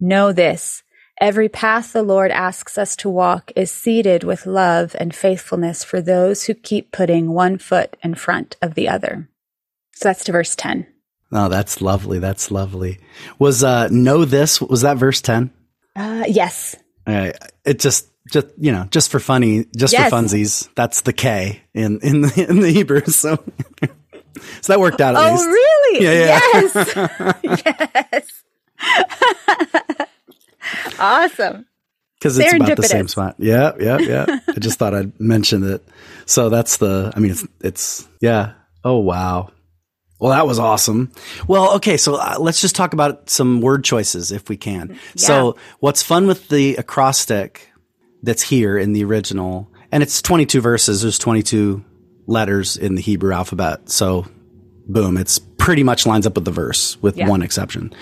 [0.01, 0.83] Know this,
[1.21, 6.01] every path the Lord asks us to walk is seeded with love and faithfulness for
[6.01, 9.29] those who keep putting one foot in front of the other.
[9.93, 10.87] So that's to verse 10.
[11.33, 12.19] Oh, that's lovely.
[12.19, 12.99] That's lovely.
[13.39, 15.51] Was, uh, know this, was that verse 10?
[15.99, 16.77] Uh, yes.
[17.07, 17.33] Uh,
[17.65, 20.09] it just, just you know, just for funny, just yes.
[20.09, 20.69] for funsies.
[20.77, 23.05] That's the K in in the in the Hebrew.
[23.07, 23.37] So,
[24.61, 25.47] so that worked out at oh, least.
[25.47, 26.05] really?
[26.05, 26.41] Yeah, yeah.
[27.43, 28.33] Yes.
[30.63, 30.95] yes.
[31.01, 31.67] awesome.
[32.19, 33.37] Because it's about the same spot.
[33.39, 34.27] Yeah, yeah, yeah.
[34.49, 35.85] I just thought I'd mention it.
[36.27, 37.13] So that's the.
[37.15, 38.53] I mean, it's it's yeah.
[38.85, 39.51] Oh wow.
[40.19, 41.13] Well, that was awesome.
[41.47, 44.91] Well, okay, so uh, let's just talk about some word choices if we can.
[44.91, 44.97] Yeah.
[45.15, 47.71] So, what's fun with the acrostic
[48.23, 51.85] that's here in the original, and it's 22 verses, there's 22
[52.27, 53.89] letters in the Hebrew alphabet.
[53.91, 54.27] So,
[54.89, 57.29] boom, it's pretty much lines up with the verse, with yeah.
[57.29, 57.95] one exception.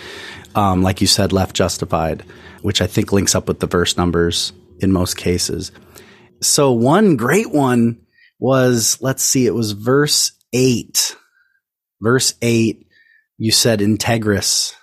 [0.54, 2.24] Um, like you said, left justified,
[2.62, 5.70] which I think links up with the verse numbers in most cases.
[6.40, 8.00] So, one great one
[8.38, 11.14] was, let's see, it was verse 8
[12.00, 12.86] verse 8,
[13.38, 14.74] you said integrous,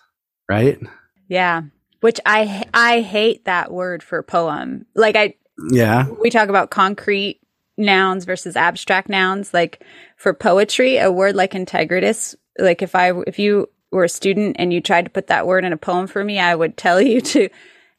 [0.49, 0.80] right?
[1.28, 1.63] Yeah.
[2.02, 4.86] which I I hate that word for poem.
[4.93, 5.36] Like I
[5.71, 6.08] yeah.
[6.21, 7.39] We talk about concrete
[7.78, 9.54] nouns versus abstract nouns.
[9.54, 9.84] Like
[10.17, 14.73] for poetry, a word like integritas, like if I if you were a student and
[14.73, 17.21] you tried to put that word in a poem for me, I would tell you
[17.21, 17.49] to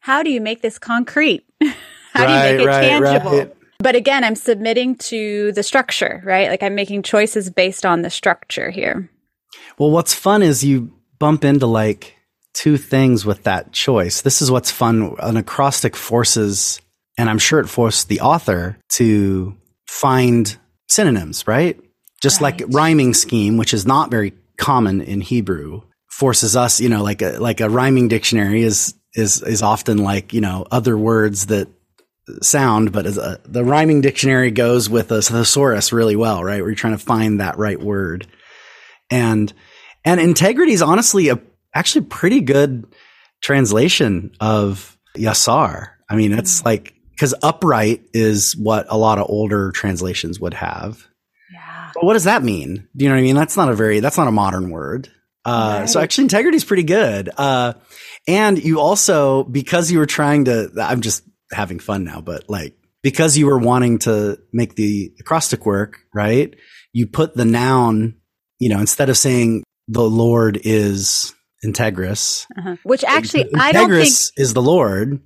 [0.01, 1.45] how do you make this concrete?
[2.13, 3.39] how right, do you make it right, tangible?
[3.39, 3.57] Right.
[3.85, 6.49] But again, I'm submitting to the structure, right?
[6.49, 9.11] Like I'm making choices based on the structure here.
[9.79, 12.17] Well, what's fun is you bump into like
[12.55, 14.23] two things with that choice.
[14.23, 15.15] This is what's fun.
[15.19, 16.81] An acrostic forces,
[17.19, 19.55] and I'm sure it forced the author to
[19.87, 20.57] find
[20.89, 21.79] synonyms, right?
[22.23, 22.59] Just right.
[22.59, 27.21] like rhyming scheme, which is not very common in Hebrew, forces us, you know, like
[27.21, 31.69] a like a rhyming dictionary is is is often like, you know, other words that
[32.43, 36.61] sound, but as a, the rhyming dictionary goes with a thesaurus really well, right?
[36.61, 38.27] Where you're trying to find that right word.
[39.11, 39.53] And
[40.05, 41.41] and integrity is honestly a
[41.75, 42.87] actually pretty good
[43.43, 45.91] translation of Yasar.
[46.09, 46.67] I mean, it's mm.
[46.67, 51.07] like, because upright is what a lot of older translations would have.
[51.53, 51.91] Yeah.
[51.95, 52.89] But what does that mean?
[52.97, 53.37] Do you know what I mean?
[53.37, 55.11] That's not a very, that's not a modern word.
[55.45, 55.89] Uh, right.
[55.89, 57.31] so actually integrity is pretty good.
[57.37, 57.75] Uh,
[58.27, 61.23] and you also, because you were trying to, I'm just
[61.55, 66.55] having fun now, but like, because you were wanting to make the acrostic work, right?
[66.93, 68.17] You put the noun,
[68.59, 72.77] you know, instead of saying the Lord is Integrous, uh-huh.
[72.83, 75.21] which actually Integrous I don't think is the Lord.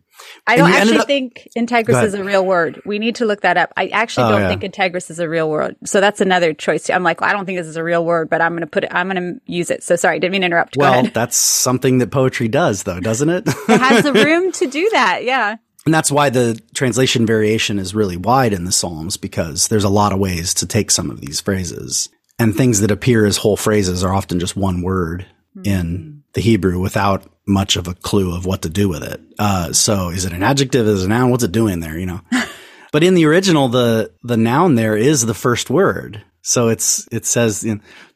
[0.47, 2.83] I don't actually up, think Integrous is a real word.
[2.85, 3.73] We need to look that up.
[3.77, 4.49] I actually oh, don't yeah.
[4.49, 5.77] think Integrous is a real word.
[5.85, 6.91] So that's another choice.
[6.91, 8.67] I'm like, well, I don't think this is a real word, but I'm going to
[8.67, 9.83] put it, I'm going to use it.
[9.83, 10.77] So sorry, didn't mean to interrupt.
[10.77, 11.15] Go well, ahead.
[11.15, 13.47] that's something that poetry does though, doesn't it?
[13.47, 15.25] it has the room to do that.
[15.25, 15.57] Yeah.
[15.89, 19.89] And that's why the translation variation is really wide in the Psalms because there's a
[19.89, 22.11] lot of ways to take some of these phrases.
[22.39, 25.25] And things that appear as whole phrases are often just one word
[25.57, 25.63] mm-hmm.
[25.67, 29.19] in the Hebrew without much of a clue of what to do with it.
[29.39, 30.87] Uh, so is it an adjective?
[30.87, 31.31] Is it a noun?
[31.31, 31.99] What's it doing there?
[31.99, 32.21] You know,
[32.93, 36.23] but in the original, the, the noun there is the first word.
[36.43, 37.65] So it's, it says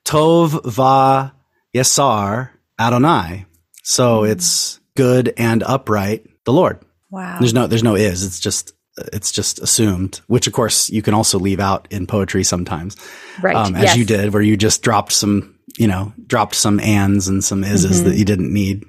[0.04, 1.34] Tov va
[1.74, 3.46] Yesar Adonai.
[3.82, 4.30] So mm.
[4.30, 6.78] it's good and upright, the Lord.
[7.12, 7.38] Wow.
[7.38, 8.24] There's no, there's no is.
[8.24, 8.72] It's just,
[9.12, 12.96] it's just assumed, which of course you can also leave out in poetry sometimes.
[13.40, 13.54] Right.
[13.54, 13.96] Um, as yes.
[13.96, 17.86] you did, where you just dropped some you know, dropped some ands and some ises
[17.86, 18.08] mm-hmm.
[18.08, 18.84] that you didn't need.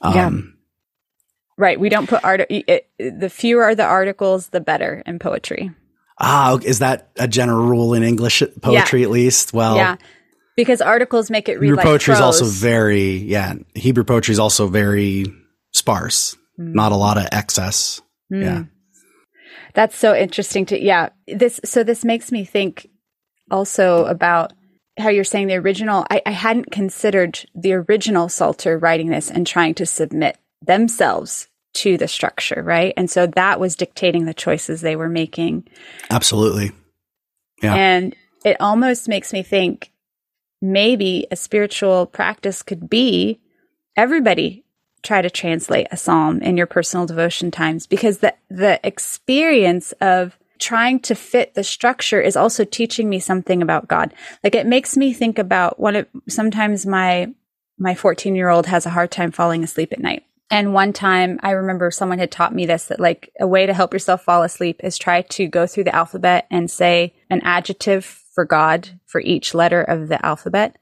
[0.00, 0.30] Um, yeah.
[1.58, 1.80] Right.
[1.80, 2.46] We don't put art.
[2.50, 5.70] It, the fewer the articles, the better in poetry.
[6.18, 9.06] Ah, is that a general rule in English poetry yeah.
[9.06, 9.52] at least?
[9.52, 9.96] Well, yeah,
[10.56, 13.54] because articles make it read Hebrew like poetry is also very yeah.
[13.74, 15.26] Hebrew poetry is also very
[15.72, 16.36] sparse.
[16.58, 16.74] Mm.
[16.74, 18.00] Not a lot of excess.
[18.32, 18.42] Mm.
[18.42, 18.64] Yeah,
[19.74, 20.66] that's so interesting.
[20.66, 22.88] To yeah, this so this makes me think
[23.50, 24.52] also about
[24.98, 29.46] how you're saying the original, I, I hadn't considered the original Psalter writing this and
[29.46, 32.94] trying to submit themselves to the structure, right?
[32.96, 35.68] And so that was dictating the choices they were making.
[36.10, 36.72] Absolutely.
[37.62, 37.74] Yeah.
[37.74, 39.92] And it almost makes me think
[40.62, 43.40] maybe a spiritual practice could be
[43.96, 44.64] everybody
[45.02, 50.36] try to translate a psalm in your personal devotion times because the the experience of
[50.58, 54.14] trying to fit the structure is also teaching me something about God.
[54.42, 57.32] Like it makes me think about one of sometimes my
[57.78, 60.24] my 14 year old has a hard time falling asleep at night.
[60.50, 63.74] And one time I remember someone had taught me this that like a way to
[63.74, 68.04] help yourself fall asleep is try to go through the alphabet and say an adjective
[68.04, 70.76] for God for each letter of the alphabet.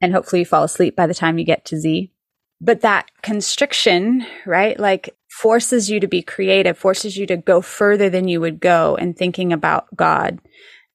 [0.00, 2.12] And hopefully you fall asleep by the time you get to Z.
[2.60, 4.78] But that constriction, right?
[4.78, 8.96] Like forces you to be creative, forces you to go further than you would go
[8.96, 10.40] in thinking about God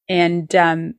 [0.08, 0.96] and, um,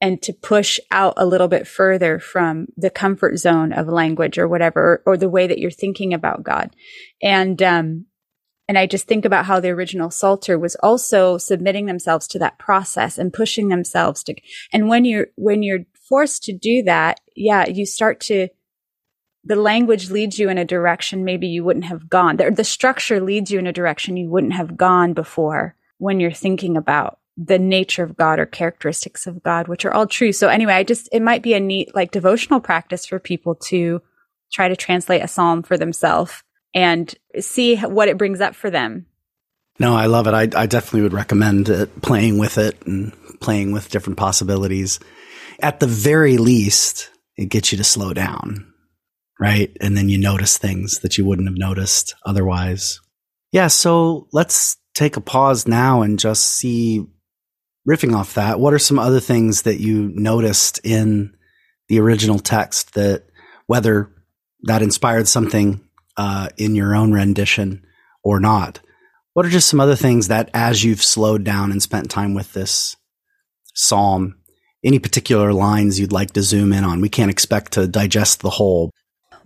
[0.00, 4.46] and to push out a little bit further from the comfort zone of language or
[4.46, 6.76] whatever, or, the way that you're thinking about God.
[7.22, 8.04] And, um,
[8.68, 12.58] and I just think about how the original Psalter was also submitting themselves to that
[12.58, 14.34] process and pushing themselves to,
[14.72, 18.48] and when you're, when you're forced to do that, yeah, you start to,
[19.46, 22.36] the language leads you in a direction maybe you wouldn't have gone.
[22.36, 26.76] The, structure leads you in a direction you wouldn't have gone before when you're thinking
[26.76, 30.32] about the nature of God or characteristics of God, which are all true.
[30.32, 34.02] So anyway, I just, it might be a neat, like devotional practice for people to
[34.52, 36.42] try to translate a psalm for themselves
[36.74, 39.06] and see what it brings up for them.
[39.78, 40.34] No, I love it.
[40.34, 44.98] I, I definitely would recommend it, playing with it and playing with different possibilities.
[45.60, 48.72] At the very least, it gets you to slow down
[49.40, 49.76] right?
[49.80, 53.00] And then you notice things that you wouldn't have noticed otherwise.
[53.52, 53.68] Yeah.
[53.68, 57.06] So let's take a pause now and just see,
[57.88, 61.36] riffing off that, what are some other things that you noticed in
[61.88, 63.24] the original text that
[63.66, 64.10] whether
[64.62, 65.80] that inspired something
[66.16, 67.84] uh, in your own rendition
[68.22, 68.80] or not.
[69.34, 72.52] What are just some other things that, as you've slowed down and spent time with
[72.52, 72.96] this
[73.74, 74.36] psalm,
[74.82, 77.00] any particular lines you'd like to zoom in on?
[77.00, 78.90] We can't expect to digest the whole.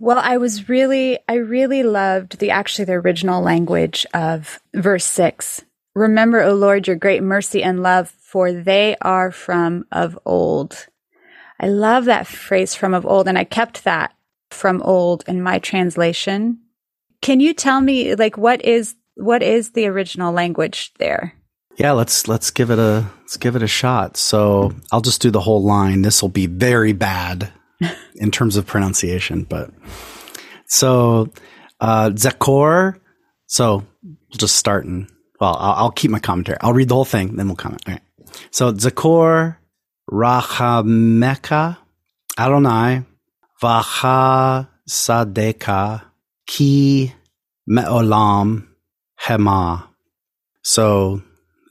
[0.01, 5.63] Well, I was really, I really loved the actually the original language of verse six.
[5.93, 10.87] Remember, O Lord, your great mercy and love, for they are from of old.
[11.59, 14.15] I love that phrase from of old, and I kept that
[14.49, 16.61] from old in my translation.
[17.21, 21.35] Can you tell me, like, what is what is the original language there?
[21.77, 24.17] Yeah, let's let's give it a let's give it a shot.
[24.17, 26.01] So I'll just do the whole line.
[26.01, 27.53] This will be very bad
[28.15, 29.71] in terms of pronunciation, but
[30.65, 31.31] so
[31.79, 32.99] uh, Zakor.
[33.47, 35.07] So we'll just start and
[35.41, 36.57] well, I'll, I'll, keep my commentary.
[36.61, 37.81] I'll read the whole thing, then we'll comment.
[37.89, 37.99] Okay.
[38.51, 39.57] So Zakor
[40.09, 41.77] Rachameka
[42.37, 43.03] Adonai
[43.61, 46.03] Vacha Sadeka
[46.47, 47.13] Ki
[47.67, 48.67] Me'olam
[49.21, 49.87] Hema.
[50.63, 51.21] So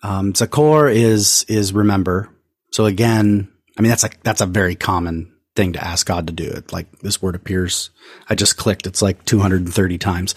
[0.02, 2.28] um, Zakor is is remember.
[2.72, 6.32] So again, I mean that's a that's a very common thing to ask God to
[6.32, 6.44] do.
[6.44, 7.90] It like this word appears.
[8.30, 8.86] I just clicked.
[8.86, 10.34] It's like 230 times.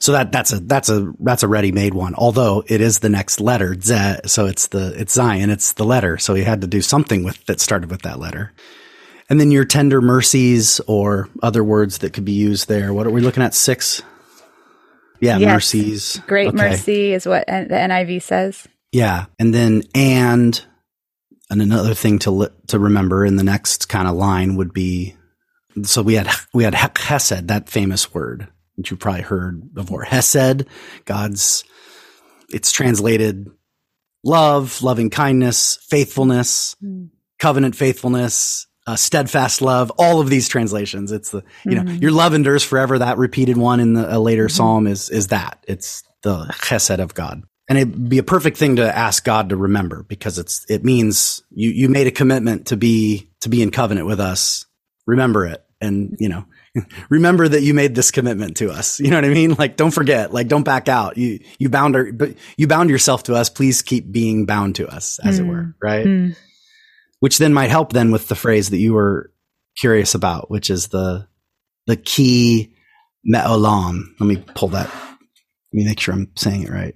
[0.00, 2.14] So that that's a that's a that's a ready made one.
[2.16, 5.50] Although it is the next letter, Z, so it's the it's Zayin.
[5.50, 6.18] It's the letter.
[6.18, 8.52] So he had to do something with that started with that letter.
[9.30, 12.92] And then your tender mercies or other words that could be used there.
[12.92, 13.54] What are we looking at?
[13.54, 14.02] Six.
[15.20, 15.52] Yeah, yes.
[15.52, 16.20] mercies.
[16.26, 16.56] Great okay.
[16.56, 18.66] mercy is what the NIV says.
[18.92, 20.62] Yeah, and then and
[21.50, 25.16] and another thing to li- to remember in the next kind of line would be
[25.82, 30.66] so we had we had hesed that famous word that you've probably heard before hesed
[31.04, 31.64] God's
[32.48, 33.48] it's translated
[34.24, 37.08] love loving kindness faithfulness mm.
[37.38, 41.10] covenant faithfulness uh, steadfast love, all of these translations.
[41.10, 41.86] It's the, you mm-hmm.
[41.86, 42.98] know, your love endures forever.
[42.98, 44.56] That repeated one in the, a later mm-hmm.
[44.56, 47.42] psalm is, is that it's the chesed of God.
[47.68, 51.42] And it'd be a perfect thing to ask God to remember because it's, it means
[51.50, 54.66] you, you made a commitment to be, to be in covenant with us.
[55.06, 55.64] Remember it.
[55.80, 56.44] And, you know,
[57.10, 59.00] remember that you made this commitment to us.
[59.00, 59.54] You know what I mean?
[59.54, 61.18] Like, don't forget, like, don't back out.
[61.18, 63.50] You, you bound, our, but you bound yourself to us.
[63.50, 65.44] Please keep being bound to us, as mm.
[65.44, 65.74] it were.
[65.82, 66.06] Right.
[66.06, 66.36] Mm
[67.20, 69.32] which then might help then with the phrase that you were
[69.76, 71.26] curious about, which is the
[71.86, 72.72] the ki
[73.24, 74.04] me'olam.
[74.20, 74.88] Let me pull that.
[74.88, 76.94] Let me make sure I'm saying it right.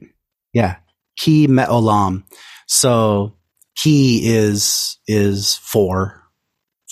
[0.53, 0.77] Yeah,
[1.19, 2.25] ki me'olam.
[2.67, 3.37] So
[3.77, 6.23] ki is is for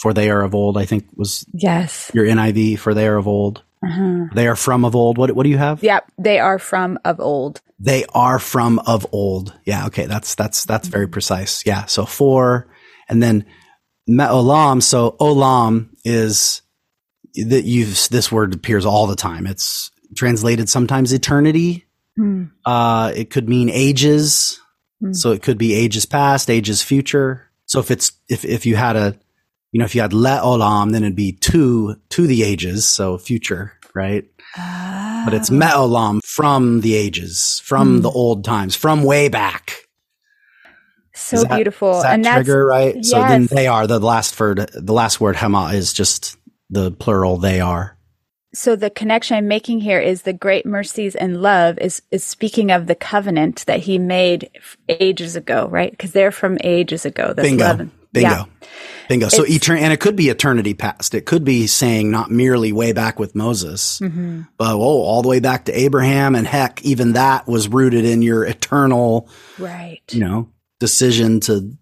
[0.00, 0.76] for they are of old.
[0.76, 3.62] I think was yes your NIV for they are of old.
[3.84, 4.26] Uh-huh.
[4.34, 5.18] They are from of old.
[5.18, 5.82] What what do you have?
[5.82, 7.60] Yep, they are from of old.
[7.78, 9.54] They are from of old.
[9.64, 11.64] Yeah, okay, that's that's that's very precise.
[11.64, 12.66] Yeah, so for
[13.08, 13.44] and then
[14.08, 16.62] me'olam, so olam is
[17.34, 19.46] that you've, this word appears all the time.
[19.46, 21.84] It's translated sometimes eternity.
[22.18, 22.50] Mm.
[22.64, 24.60] Uh, it could mean ages.
[25.02, 25.14] Mm.
[25.14, 27.50] So it could be ages past, ages future.
[27.66, 29.18] So if it's, if, if you had a,
[29.72, 32.86] you know, if you had le olam, then it'd be to, to the ages.
[32.86, 34.24] So future, right?
[34.56, 35.22] Oh.
[35.24, 38.02] But it's me'olam from the ages, from mm.
[38.02, 39.74] the old times, from way back.
[41.14, 42.00] So that, beautiful.
[42.00, 42.94] That and trigger, right?
[42.96, 43.10] Yes.
[43.10, 46.36] So then they are the last word, the last word hema is just
[46.70, 47.97] the plural they are.
[48.54, 52.70] So the connection I'm making here is the great mercies and love is, is speaking
[52.70, 54.50] of the covenant that he made
[54.88, 55.90] ages ago, right?
[55.90, 57.34] Because they're from ages ago.
[57.34, 57.64] Bingo.
[57.64, 57.90] 11.
[58.12, 58.28] Bingo.
[58.30, 58.44] Yeah.
[59.08, 59.28] Bingo.
[59.28, 61.14] So etern- and it could be eternity past.
[61.14, 64.42] It could be saying not merely way back with Moses, mm-hmm.
[64.56, 66.34] but oh, all the way back to Abraham.
[66.34, 70.02] And heck, even that was rooted in your eternal, right?
[70.10, 71.76] You know, decision to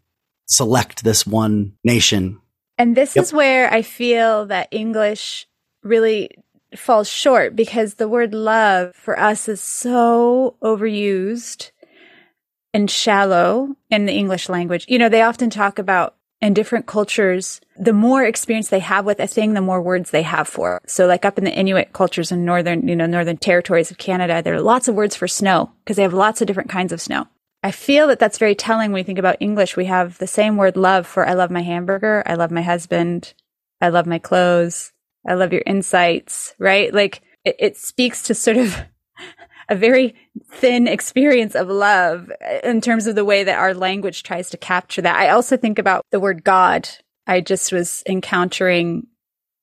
[0.47, 2.41] select this one nation.
[2.79, 3.23] And this yep.
[3.23, 5.47] is where I feel that English
[5.83, 6.31] really
[6.79, 11.71] falls short because the word love for us is so overused
[12.73, 14.85] and shallow in the English language.
[14.89, 19.21] You know, they often talk about in different cultures, the more experience they have with
[19.21, 20.91] a thing, the more words they have for it.
[20.91, 24.43] So like up in the Inuit cultures in northern, you know, northern territories of Canada,
[24.43, 27.01] there are lots of words for snow because they have lots of different kinds of
[27.01, 27.27] snow.
[27.63, 29.77] I feel that that's very telling when you think about English.
[29.77, 33.33] We have the same word love for I love my hamburger, I love my husband,
[33.81, 34.93] I love my clothes,
[35.27, 36.93] I love your insights, right?
[36.93, 38.77] Like it, it speaks to sort of
[39.69, 40.15] a very
[40.53, 42.31] thin experience of love
[42.63, 45.17] in terms of the way that our language tries to capture that.
[45.17, 46.89] I also think about the word God.
[47.27, 49.09] I just was encountering,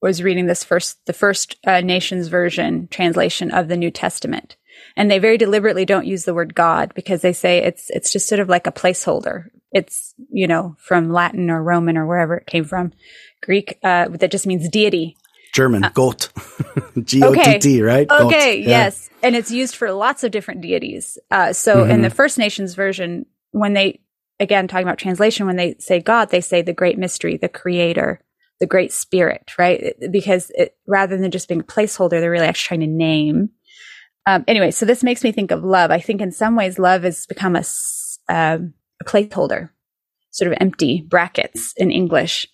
[0.01, 4.57] was reading this first, the first uh, nations version translation of the New Testament.
[4.97, 8.27] And they very deliberately don't use the word God because they say it's, it's just
[8.27, 9.45] sort of like a placeholder.
[9.71, 12.91] It's, you know, from Latin or Roman or wherever it came from,
[13.41, 15.17] Greek, uh, that just means deity.
[15.53, 16.29] German, Gott.
[17.03, 18.09] G O T T, right?
[18.09, 19.09] Okay, yes.
[19.21, 21.17] And it's used for lots of different deities.
[21.31, 21.91] Uh, so mm-hmm.
[21.91, 24.01] in the First Nations version, when they,
[24.39, 28.19] again, talking about translation, when they say God, they say the great mystery, the creator,
[28.59, 29.95] the great spirit, right?
[30.11, 33.49] Because it, rather than just being a placeholder, they're really actually trying to name.
[34.25, 35.91] Um, anyway, so this makes me think of love.
[35.91, 37.63] I think in some ways, love has become a,
[38.29, 38.57] uh,
[39.01, 39.69] a placeholder,
[40.31, 42.47] sort of empty brackets in English.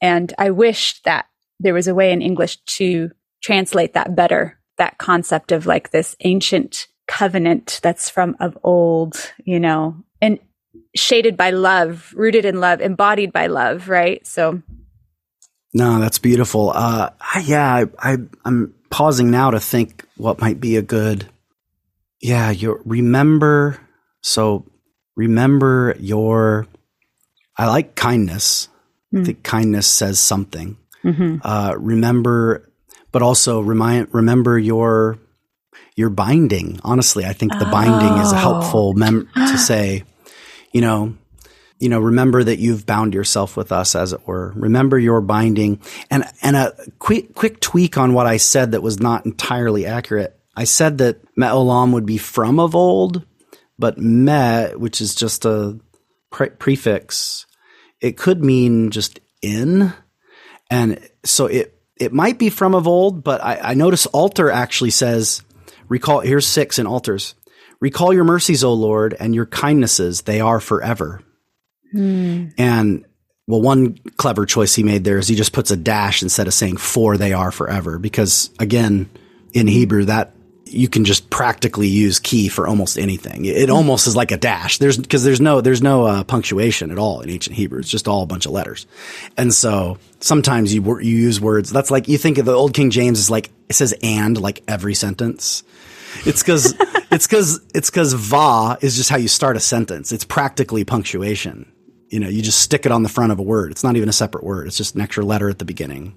[0.00, 1.26] And I wish that
[1.60, 3.10] there was a way in English to
[3.42, 9.58] translate that better, that concept of like this ancient covenant that's from of old, you
[9.58, 10.38] know, and
[10.94, 14.26] shaded by love, rooted in love, embodied by love, right?
[14.26, 14.62] So
[15.74, 16.70] no, that's beautiful.
[16.74, 17.10] Uh,
[17.42, 21.28] yeah, I, I, I'm pausing now to think what might be a good.
[22.20, 23.78] Yeah, you remember.
[24.22, 24.64] So
[25.16, 26.66] remember your.
[27.56, 28.68] I like kindness.
[29.14, 29.20] Mm.
[29.20, 30.76] I think kindness says something.
[31.12, 31.36] Mm-hmm.
[31.42, 32.70] Uh, remember,
[33.12, 34.12] but also remind.
[34.12, 35.18] Remember your
[35.96, 36.80] your binding.
[36.84, 37.70] Honestly, I think the oh.
[37.70, 40.04] binding is a helpful mem- to say.
[40.72, 41.14] You know,
[41.78, 44.52] you know, remember that you've bound yourself with us, as it were.
[44.56, 45.80] Remember your binding.
[46.10, 50.38] And, and a quick, quick tweak on what I said that was not entirely accurate.
[50.56, 53.24] I said that Me'olam would be from of old,
[53.78, 55.78] but me, which is just a
[56.30, 57.46] pre- prefix,
[58.00, 59.92] it could mean just in.
[60.70, 64.90] And so it, it might be from of old, but I, I notice Alter actually
[64.90, 65.42] says,
[65.88, 67.34] recall, here's six in Alter's.
[67.80, 71.22] Recall your mercies, O Lord, and your kindnesses, they are forever.
[71.94, 72.52] Mm.
[72.58, 73.04] And
[73.46, 76.54] well, one clever choice he made there is he just puts a dash instead of
[76.54, 77.98] saying for they are forever.
[77.98, 79.08] Because again,
[79.54, 80.34] in Hebrew, that
[80.70, 83.44] you can just practically use ki for almost anything.
[83.44, 84.78] It almost is like a dash.
[84.78, 87.80] There's because there's no there's no uh, punctuation at all in ancient Hebrew.
[87.80, 88.86] It's just all a bunch of letters.
[89.36, 92.90] And so sometimes you you use words that's like you think of the old King
[92.90, 95.62] James is like it says and like every sentence.
[96.24, 96.74] It's because
[97.10, 100.12] it's because it's because va is just how you start a sentence.
[100.12, 101.72] It's practically punctuation
[102.10, 103.70] you know, you just stick it on the front of a word.
[103.70, 104.66] It's not even a separate word.
[104.66, 106.14] It's just an extra letter at the beginning.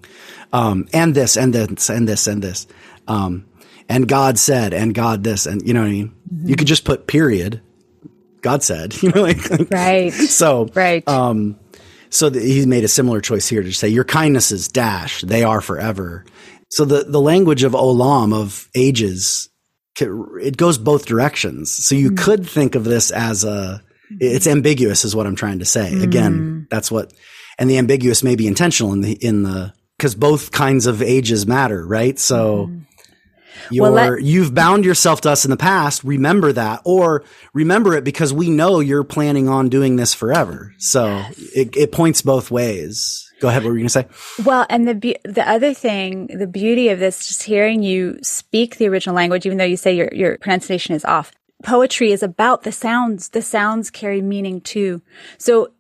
[0.53, 2.67] Um, and this, and this, and this, and this.
[3.07, 3.45] Um,
[3.91, 6.15] and God said, and God this, and you know what I mean?
[6.33, 6.47] Mm-hmm.
[6.47, 7.61] You could just put period.
[8.41, 10.13] God said, you know, like, like right.
[10.13, 11.05] So, right.
[11.09, 11.59] Um,
[12.09, 15.59] so the, he made a similar choice here to say, your kindnesses dash, they are
[15.59, 16.25] forever.
[16.69, 19.49] So the, the language of olam, of ages,
[19.99, 21.85] it goes both directions.
[21.85, 22.23] So you mm-hmm.
[22.23, 23.83] could think of this as a,
[24.21, 25.91] it's ambiguous is what I'm trying to say.
[25.91, 26.03] Mm.
[26.03, 27.11] Again, that's what,
[27.59, 31.45] and the ambiguous may be intentional in the, in the, cause both kinds of ages
[31.45, 32.17] matter, right?
[32.17, 32.71] So
[33.72, 36.03] well, you've bound yourself to us in the past.
[36.03, 40.74] Remember that or remember it because we know you're planning on doing this forever.
[40.78, 41.39] So yes.
[41.55, 43.32] it, it points both ways.
[43.39, 43.64] Go ahead.
[43.64, 44.43] What were you going to say?
[44.43, 48.78] Well, and the be- the other thing, the beauty of this, just hearing you speak
[48.78, 51.32] the original language, even though you say your your pronunciation is off,
[51.64, 53.30] poetry is about the sounds.
[53.30, 55.01] The sounds carry meaning too.
[55.39, 55.72] So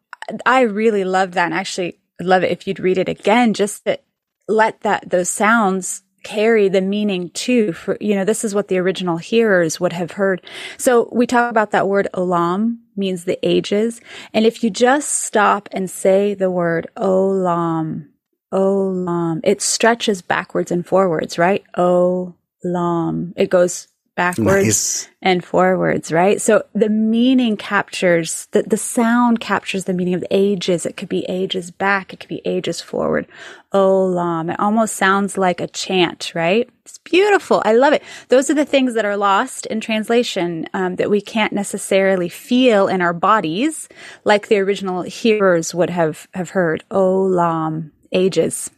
[0.45, 1.45] I really love that.
[1.45, 3.99] And actually love it if you'd read it again, just to
[4.47, 8.77] let that, those sounds carry the meaning too for, you know, this is what the
[8.77, 10.41] original hearers would have heard.
[10.77, 14.01] So we talk about that word olam means the ages.
[14.33, 18.07] And if you just stop and say the word olam,
[18.53, 21.63] olam, it stretches backwards and forwards, right?
[21.77, 23.33] Olam.
[23.35, 23.87] It goes
[24.21, 25.09] backwards nice.
[25.23, 26.39] and forwards, right?
[26.39, 30.85] So the meaning captures the, the sound captures the meaning of the ages.
[30.85, 32.13] It could be ages back.
[32.13, 33.25] It could be ages forward.
[33.73, 34.53] Olam.
[34.53, 36.69] It almost sounds like a chant, right?
[36.85, 37.63] It's beautiful.
[37.65, 38.03] I love it.
[38.27, 42.87] Those are the things that are lost in translation um, that we can't necessarily feel
[42.87, 43.89] in our bodies,
[44.23, 46.83] like the original hearers would have have heard.
[46.91, 47.89] Olam.
[48.11, 48.69] Ages.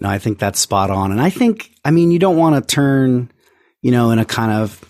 [0.00, 1.10] No, I think that's spot on.
[1.10, 3.30] And I think, I mean, you don't want to turn
[3.82, 4.82] you know, in a kind of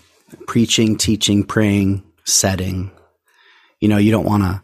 [0.47, 2.91] preaching, teaching, praying setting.
[3.81, 4.61] You know, you don't want to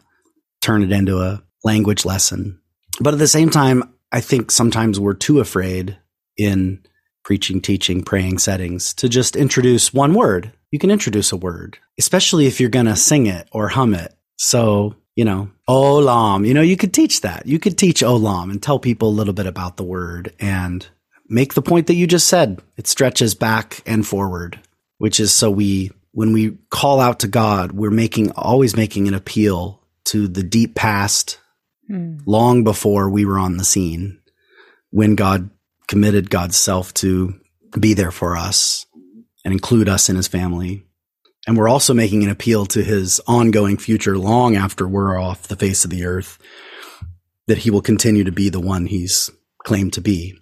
[0.62, 2.60] turn it into a language lesson.
[3.00, 5.98] But at the same time, I think sometimes we're too afraid
[6.36, 6.82] in
[7.24, 10.52] preaching, teaching, praying settings to just introduce one word.
[10.70, 14.14] You can introduce a word, especially if you're going to sing it or hum it.
[14.36, 17.46] So, you know, olam, you know, you could teach that.
[17.46, 20.86] You could teach olam and tell people a little bit about the word and
[21.30, 22.60] make the point that you just said.
[22.76, 24.60] It stretches back and forward,
[24.98, 29.14] which is so we, when we call out to God, we're making, always making an
[29.14, 31.38] appeal to the deep past
[31.88, 32.20] mm.
[32.26, 34.20] long before we were on the scene
[34.90, 35.50] when God
[35.86, 37.40] committed God's self to
[37.78, 38.86] be there for us
[39.44, 40.84] and include us in his family.
[41.46, 45.56] And we're also making an appeal to his ongoing future long after we're off the
[45.56, 46.38] face of the earth
[47.46, 49.30] that he will continue to be the one he's
[49.64, 50.36] claimed to be.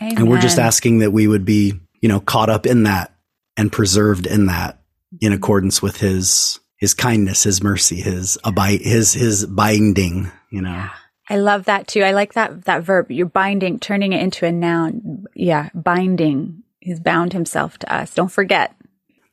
[0.00, 0.18] Amen.
[0.18, 3.14] And we're just asking that we would be, you know, caught up in that
[3.56, 4.80] and preserved in that
[5.20, 5.34] in mm-hmm.
[5.34, 10.70] accordance with his his kindness, his mercy, his abide his his binding, you know.
[10.70, 10.90] Yeah.
[11.28, 12.02] I love that too.
[12.02, 13.10] I like that that verb.
[13.10, 15.26] You're binding, turning it into a noun.
[15.34, 16.64] Yeah, binding.
[16.80, 18.14] He's bound himself to us.
[18.14, 18.74] Don't forget.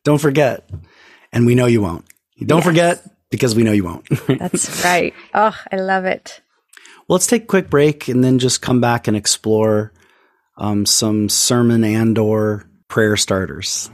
[0.04, 0.70] Don't forget.
[1.32, 2.06] And we know you won't.
[2.46, 2.66] Don't yes.
[2.66, 4.08] forget because we know you won't.
[4.28, 5.14] That's right.
[5.34, 6.42] Oh, I love it.
[7.08, 9.94] Well, let's take a quick break and then just come back and explore
[10.58, 13.90] um, some sermon and or prayer starters.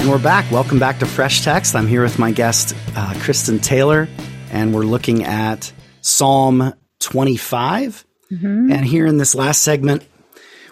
[0.00, 0.50] And we're back.
[0.50, 1.76] Welcome back to Fresh Text.
[1.76, 4.08] I'm here with my guest, uh, Christin Taylor,
[4.50, 8.04] and we're looking at Psalm 25.
[8.32, 8.72] Mm-hmm.
[8.72, 10.04] And here in this last segment,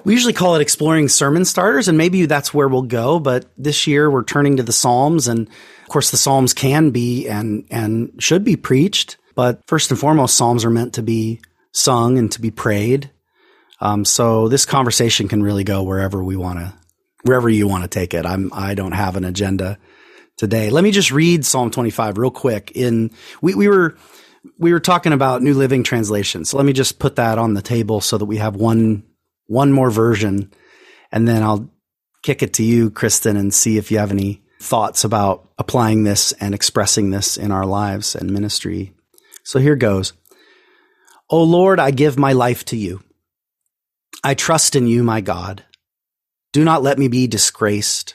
[0.05, 3.19] we usually call it exploring sermon starters, and maybe that's where we'll go.
[3.19, 7.29] But this year we're turning to the Psalms, and of course the Psalms can be
[7.29, 9.17] and and should be preached.
[9.35, 11.41] But first and foremost, Psalms are meant to be
[11.73, 13.11] sung and to be prayed.
[13.81, 16.75] Um, so this conversation can really go wherever we want to,
[17.23, 18.27] wherever you want to take it.
[18.27, 19.79] I'm I don't have an agenda
[20.37, 20.71] today.
[20.71, 22.73] Let me just read Psalm 25 real quick.
[22.75, 23.97] In we we were
[24.59, 26.45] we were talking about New Living Translation.
[26.45, 29.05] So let me just put that on the table so that we have one
[29.51, 30.49] one more version,
[31.11, 31.69] and then I'll
[32.23, 36.31] kick it to you, Christin, and see if you have any thoughts about applying this
[36.35, 38.95] and expressing this in our lives and ministry.
[39.43, 40.13] So here goes.
[41.29, 43.03] O Lord, I give my life to you.
[44.23, 45.65] I trust in you, my God.
[46.53, 48.15] Do not let me be disgraced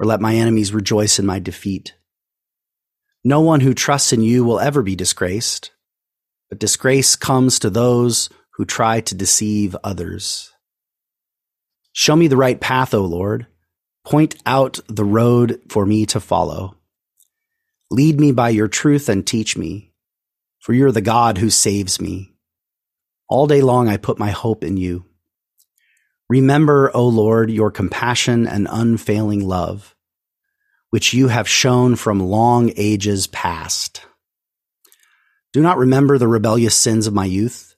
[0.00, 1.94] or let my enemies rejoice in my defeat.
[3.22, 5.70] No one who trusts in you will ever be disgraced,
[6.48, 10.50] but disgrace comes to those who try to deceive others.
[11.96, 13.46] Show me the right path, O Lord.
[14.04, 16.76] Point out the road for me to follow.
[17.88, 19.92] Lead me by your truth and teach me,
[20.58, 22.34] for you're the God who saves me.
[23.28, 25.04] All day long I put my hope in you.
[26.28, 29.94] Remember, O Lord, your compassion and unfailing love,
[30.90, 34.04] which you have shown from long ages past.
[35.52, 37.76] Do not remember the rebellious sins of my youth.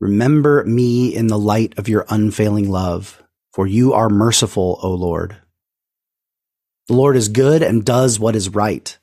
[0.00, 3.20] Remember me in the light of your unfailing love
[3.54, 5.36] for you are merciful, O Lord.
[6.88, 8.98] The Lord is good and does what is right.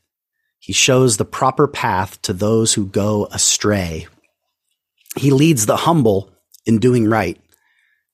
[0.59, 4.07] He shows the proper path to those who go astray.
[5.15, 6.33] He leads the humble
[6.65, 7.39] in doing right,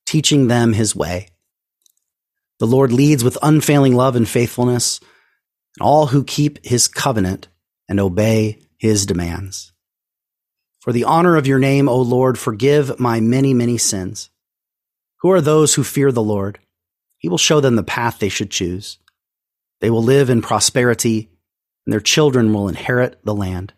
[0.06, 1.30] teaching them his way.
[2.60, 5.00] The Lord leads with unfailing love and faithfulness,
[5.80, 7.48] and all who keep his covenant
[7.90, 9.74] and obey his demands.
[10.82, 14.30] For the honor of your name, O Lord, forgive my many, many sins.
[15.22, 16.60] Who are those who fear the Lord?
[17.18, 19.00] He will show them the path they should choose.
[19.80, 21.30] They will live in prosperity,
[21.86, 23.74] and their children will inherit the land.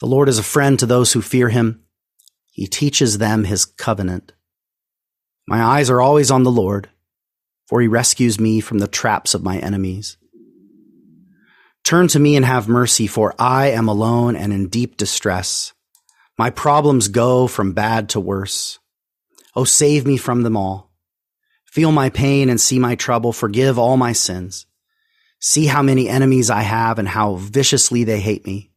[0.00, 1.82] The Lord is a friend to those who fear him.
[2.52, 4.32] He teaches them his covenant.
[5.46, 6.90] My eyes are always on the Lord,
[7.66, 10.16] for he rescues me from the traps of my enemies.
[11.84, 15.72] Turn to me and have mercy, for I am alone and in deep distress.
[16.36, 18.78] My problems go from bad to worse.
[19.58, 20.92] Oh, save me from them all.
[21.64, 23.32] Feel my pain and see my trouble.
[23.32, 24.66] Forgive all my sins.
[25.40, 28.70] See how many enemies I have and how viciously they hate me.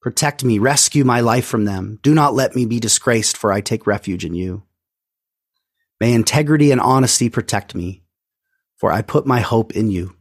[0.00, 1.98] Protect me, rescue my life from them.
[2.04, 4.62] Do not let me be disgraced, for I take refuge in you.
[5.98, 8.04] May integrity and honesty protect me,
[8.76, 10.14] for I put my hope in you.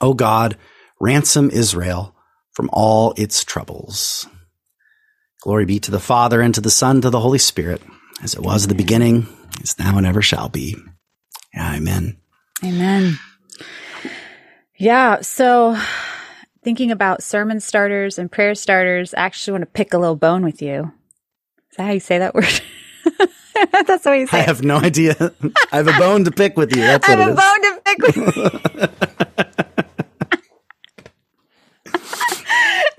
[0.00, 0.56] O oh God,
[1.00, 2.14] ransom Israel
[2.52, 4.28] from all its troubles.
[5.42, 7.82] Glory be to the Father and to the Son, and to the Holy Spirit
[8.24, 9.28] as it was at the beginning,
[9.62, 10.76] is now and ever shall be.
[11.56, 12.16] Amen.
[12.64, 13.18] Amen.
[14.76, 15.20] Yeah.
[15.20, 15.78] So
[16.62, 20.42] thinking about sermon starters and prayer starters, I actually want to pick a little bone
[20.42, 20.90] with you.
[21.70, 22.44] Is that how you say that word?
[23.72, 24.38] That's what you say.
[24.38, 25.14] I have no idea.
[25.70, 26.82] I have a bone to pick with you.
[26.82, 28.50] That's what I have a bone to pick with you.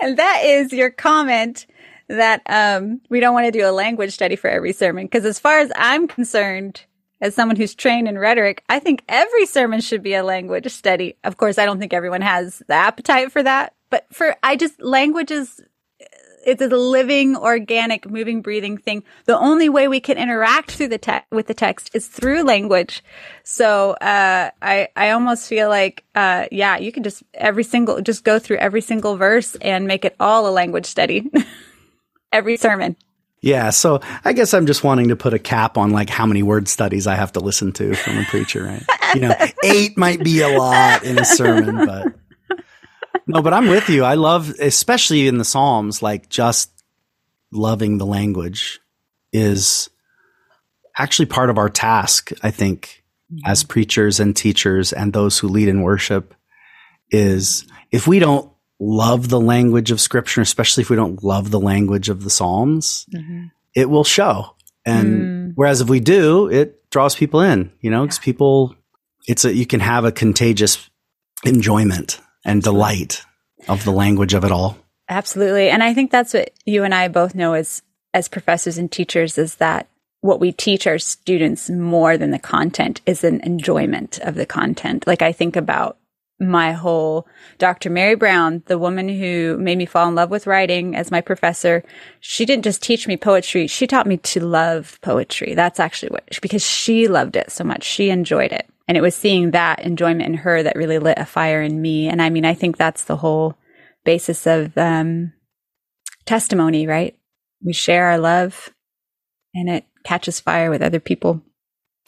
[0.00, 1.66] and that is your comment
[2.08, 5.06] that um, we don't want to do a language study for every sermon.
[5.06, 6.82] Because as far as I'm concerned,
[7.20, 11.16] as someone who's trained in rhetoric, I think every sermon should be a language study.
[11.24, 13.74] Of course, I don't think everyone has the appetite for that.
[13.90, 15.60] But for, I just, language is,
[16.44, 19.02] it's a living, organic, moving, breathing thing.
[19.24, 23.02] The only way we can interact through the text with the text is through language.
[23.42, 28.22] So, uh, I, I almost feel like, uh, yeah, you can just every single, just
[28.22, 31.28] go through every single verse and make it all a language study.
[32.32, 32.96] every sermon.
[33.42, 36.42] Yeah, so I guess I'm just wanting to put a cap on like how many
[36.42, 38.82] word studies I have to listen to from a preacher, right?
[39.14, 42.06] You know, eight might be a lot in a sermon, but
[43.26, 44.04] no, but I'm with you.
[44.04, 46.72] I love, especially in the Psalms, like just
[47.52, 48.80] loving the language
[49.32, 49.90] is
[50.96, 53.50] actually part of our task, I think, mm-hmm.
[53.50, 56.34] as preachers and teachers and those who lead in worship
[57.10, 61.60] is if we don't love the language of scripture, especially if we don't love the
[61.60, 63.46] language of the Psalms, mm-hmm.
[63.74, 64.54] it will show.
[64.84, 65.52] And mm.
[65.54, 68.24] whereas if we do, it draws people in, you know, because yeah.
[68.24, 68.76] people,
[69.26, 70.88] it's a, you can have a contagious
[71.44, 73.22] enjoyment and delight
[73.68, 74.78] of the language of it all.
[75.08, 75.68] Absolutely.
[75.68, 77.82] And I think that's what you and I both know as,
[78.14, 79.88] as professors and teachers is that
[80.20, 85.06] what we teach our students more than the content is an enjoyment of the content.
[85.06, 85.98] Like I think about
[86.38, 87.26] my whole
[87.58, 87.88] Dr.
[87.88, 91.82] Mary Brown, the woman who made me fall in love with writing as my professor,
[92.20, 93.66] she didn't just teach me poetry.
[93.66, 95.54] She taught me to love poetry.
[95.54, 97.84] That's actually what, because she loved it so much.
[97.84, 98.66] She enjoyed it.
[98.88, 102.08] And it was seeing that enjoyment in her that really lit a fire in me.
[102.08, 103.56] And I mean, I think that's the whole
[104.04, 105.32] basis of, um,
[106.26, 107.16] testimony, right?
[107.64, 108.70] We share our love
[109.54, 111.42] and it catches fire with other people.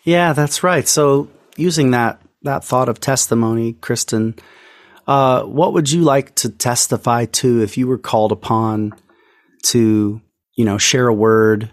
[0.05, 0.87] Yeah, that's right.
[0.87, 4.38] So using that that thought of testimony, Christin,
[5.07, 8.94] uh, what would you like to testify to if you were called upon
[9.64, 10.20] to,
[10.57, 11.70] you know, share a word,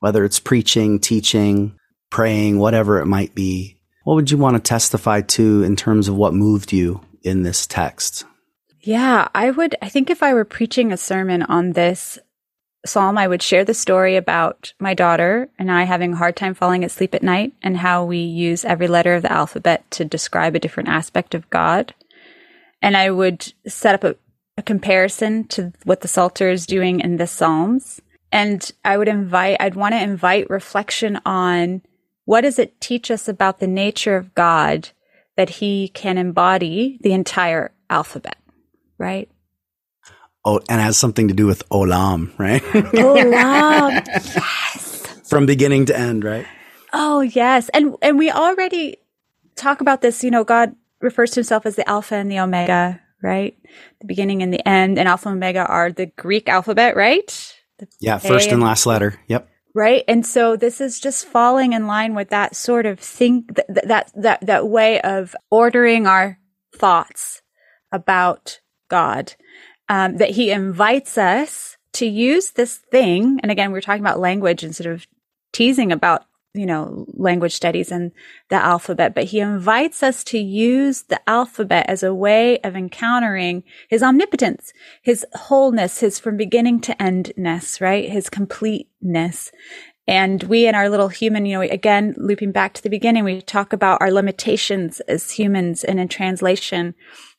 [0.00, 1.78] whether it's preaching, teaching,
[2.10, 3.80] praying, whatever it might be?
[4.04, 7.66] What would you want to testify to in terms of what moved you in this
[7.66, 8.24] text?
[8.80, 9.76] Yeah, I would.
[9.80, 12.18] I think if I were preaching a sermon on this,
[12.86, 16.54] psalm, I would share the story about my daughter and I having a hard time
[16.54, 20.54] falling asleep at night and how we use every letter of the alphabet to describe
[20.54, 21.94] a different aspect of God.
[22.82, 24.16] And I would set up a,
[24.56, 28.00] a comparison to what the Psalter is doing in the Psalms.
[28.32, 31.82] And I would invite, I'd want to invite reflection on
[32.24, 34.90] what does it teach us about the nature of God
[35.36, 38.36] that he can embody the entire alphabet,
[38.98, 39.30] right?
[40.46, 42.62] Oh, and has something to do with olam, right?
[42.72, 45.06] olam, yes.
[45.28, 46.46] From beginning to end, right?
[46.92, 47.68] Oh, yes.
[47.70, 48.96] And and we already
[49.56, 53.00] talk about this, you know, God refers to himself as the alpha and the omega,
[53.22, 53.58] right?
[54.00, 57.54] The beginning and the end, and alpha and omega are the Greek alphabet, right?
[57.78, 59.20] The yeah, first and, and last letter.
[59.26, 59.50] Yep.
[59.74, 60.04] Right.
[60.08, 64.12] And so this is just falling in line with that sort of think that, that,
[64.14, 66.38] that, that way of ordering our
[66.74, 67.42] thoughts
[67.92, 69.34] about God
[69.88, 73.40] um, that he invites us to use this thing.
[73.42, 75.06] And again, we're talking about language instead of
[75.52, 78.12] teasing about, you know, language studies and
[78.50, 83.62] the alphabet, but he invites us to use the alphabet as a way of encountering
[83.88, 84.72] his omnipotence,
[85.02, 88.10] his wholeness, his from beginning to endness, right?
[88.10, 89.50] His completeness.
[90.08, 93.42] And we in our little human, you know, again, looping back to the beginning, we
[93.42, 96.94] talk about our limitations as humans and in translation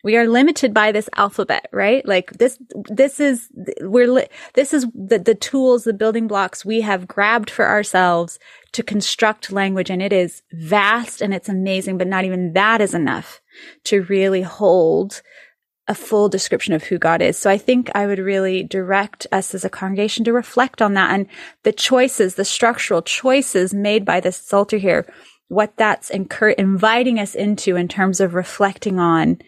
[0.07, 2.07] we are limited by this alphabet, right?
[2.07, 3.49] Like this, this is,
[3.81, 8.39] we're, li- this is the, the tools, the building blocks we have grabbed for ourselves
[8.71, 9.89] to construct language.
[9.89, 13.41] And it is vast and it's amazing, but not even that is enough
[13.83, 15.21] to really hold
[15.89, 17.37] a full description of who God is.
[17.37, 21.11] So I think I would really direct us as a congregation to reflect on that
[21.11, 21.27] and
[21.63, 25.05] the choices, the structural choices made by this Psalter here,
[25.49, 29.39] what that's incur- inviting us into in terms of reflecting on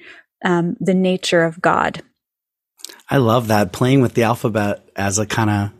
[0.43, 2.01] um, the nature of God.
[3.09, 5.71] I love that playing with the alphabet as a kind of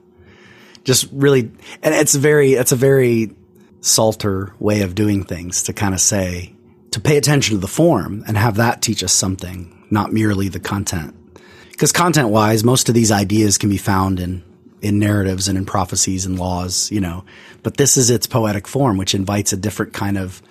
[0.84, 1.52] just really,
[1.84, 3.36] and it's very, it's a very
[3.82, 6.54] Psalter way of doing things to kind of say,
[6.92, 10.60] to pay attention to the form and have that teach us something, not merely the
[10.60, 11.16] content.
[11.72, 14.44] Because content wise, most of these ideas can be found in,
[14.82, 17.24] in narratives and in prophecies and laws, you know,
[17.64, 20.42] but this is its poetic form, which invites a different kind of,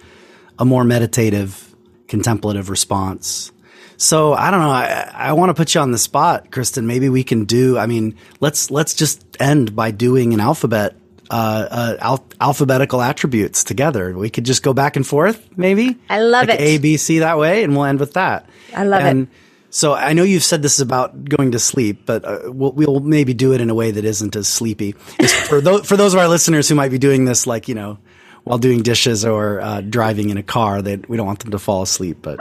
[0.58, 1.74] a more meditative,
[2.06, 3.52] contemplative response
[3.98, 4.70] so I don't know.
[4.70, 6.84] I, I want to put you on the spot, Christin.
[6.84, 7.76] Maybe we can do.
[7.76, 10.94] I mean, let's let's just end by doing an alphabet,
[11.30, 14.16] uh, uh al- alphabetical attributes together.
[14.16, 15.98] We could just go back and forth, maybe.
[16.08, 16.62] I love like it.
[16.62, 18.48] A, B, C that way, and we'll end with that.
[18.74, 19.28] I love and it.
[19.70, 23.00] So I know you've said this is about going to sleep, but uh, we'll, we'll,
[23.00, 24.92] maybe do it in a way that isn't as sleepy.
[24.92, 27.98] for those for those of our listeners who might be doing this, like you know,
[28.44, 31.58] while doing dishes or uh, driving in a car, that we don't want them to
[31.58, 32.38] fall asleep, but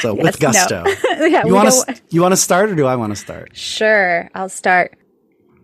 [0.00, 0.84] so yes, with gusto.
[0.84, 1.26] No.
[1.26, 3.56] yeah, you want to you want to start or do I want to start?
[3.56, 4.96] Sure, I'll start.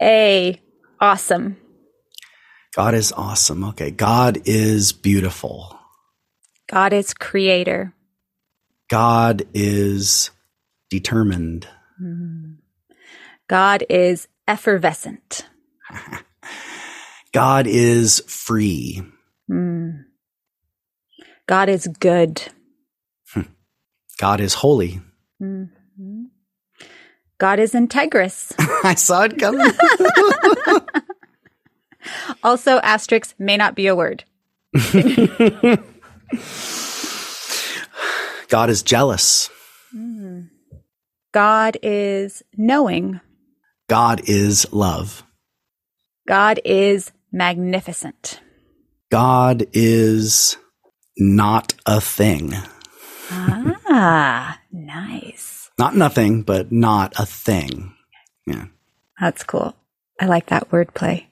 [0.01, 0.61] A
[1.01, 1.57] awesome.
[2.75, 3.65] God is awesome.
[3.65, 5.79] Okay, God is beautiful.
[6.69, 7.95] God is creator.
[8.89, 10.31] God is
[10.91, 11.67] determined.
[12.01, 12.57] Mm.
[13.49, 15.47] God is effervescent.
[17.33, 19.03] God is free.
[19.51, 20.05] Mm.
[21.47, 22.43] God is good.
[24.19, 25.01] God is holy.
[25.41, 26.25] Mm-hmm.
[27.39, 28.55] God is integrous.
[28.85, 29.71] I saw it coming.
[32.43, 34.25] also, asterisk may not be a word.
[38.49, 39.51] God is jealous.
[41.33, 43.21] God is knowing.
[43.89, 45.23] God is love.
[46.27, 48.41] God is magnificent.
[49.11, 50.57] God is
[51.17, 52.53] not a thing.
[53.31, 55.71] Ah, nice.
[55.79, 57.95] Not nothing, but not a thing.
[58.47, 58.67] Yeah.
[59.21, 59.75] That's cool.
[60.21, 61.27] I like that wordplay.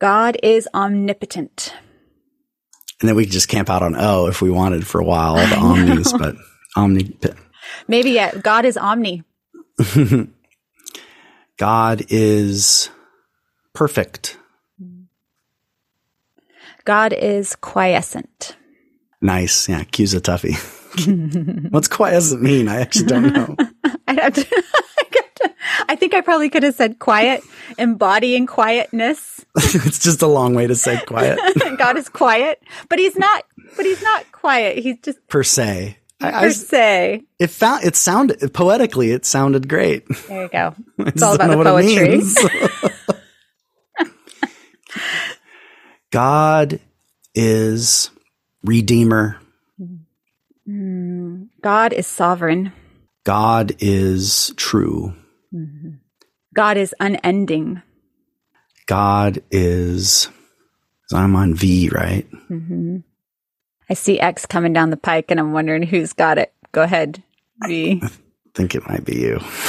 [0.00, 1.74] God is omnipotent.
[3.00, 5.36] And then we could just camp out on O if we wanted for a while,
[5.36, 6.36] all the omnis, but
[6.76, 7.16] omni.
[7.86, 9.22] Maybe yeah, God is omni.
[11.58, 12.90] God is
[13.74, 14.37] perfect.
[16.88, 18.56] God is quiescent.
[19.20, 19.68] Nice.
[19.68, 19.84] Yeah.
[19.84, 20.56] Q's a toughie.
[21.70, 22.66] What's quiescent mean?
[22.66, 23.56] I actually don't know.
[24.08, 24.64] I'd have to,
[25.86, 27.42] I think I probably could have said quiet,
[27.76, 29.44] embodying quietness.
[29.54, 31.38] it's just a long way to say quiet
[31.76, 33.44] God is quiet, but he's not,
[33.76, 34.78] but he's not quiet.
[34.78, 35.98] He's just per se.
[36.22, 37.22] I, I, per se.
[37.38, 39.10] it found it sounded poetically.
[39.10, 40.08] It sounded great.
[40.26, 40.74] There you go.
[41.00, 43.17] It's all about the poetry.
[46.10, 46.80] God
[47.34, 48.10] is
[48.64, 49.38] redeemer.
[49.80, 51.44] Mm-hmm.
[51.62, 52.72] God is sovereign.
[53.24, 55.14] God is true.
[55.54, 55.96] Mm-hmm.
[56.54, 57.82] God is unending.
[58.86, 60.28] God is.
[61.12, 62.26] I'm on V, right?
[62.50, 62.98] Mm-hmm.
[63.90, 66.52] I see X coming down the pike and I'm wondering who's got it.
[66.72, 67.22] Go ahead.
[67.66, 68.00] V.
[68.02, 68.10] I
[68.54, 69.40] think it might be you.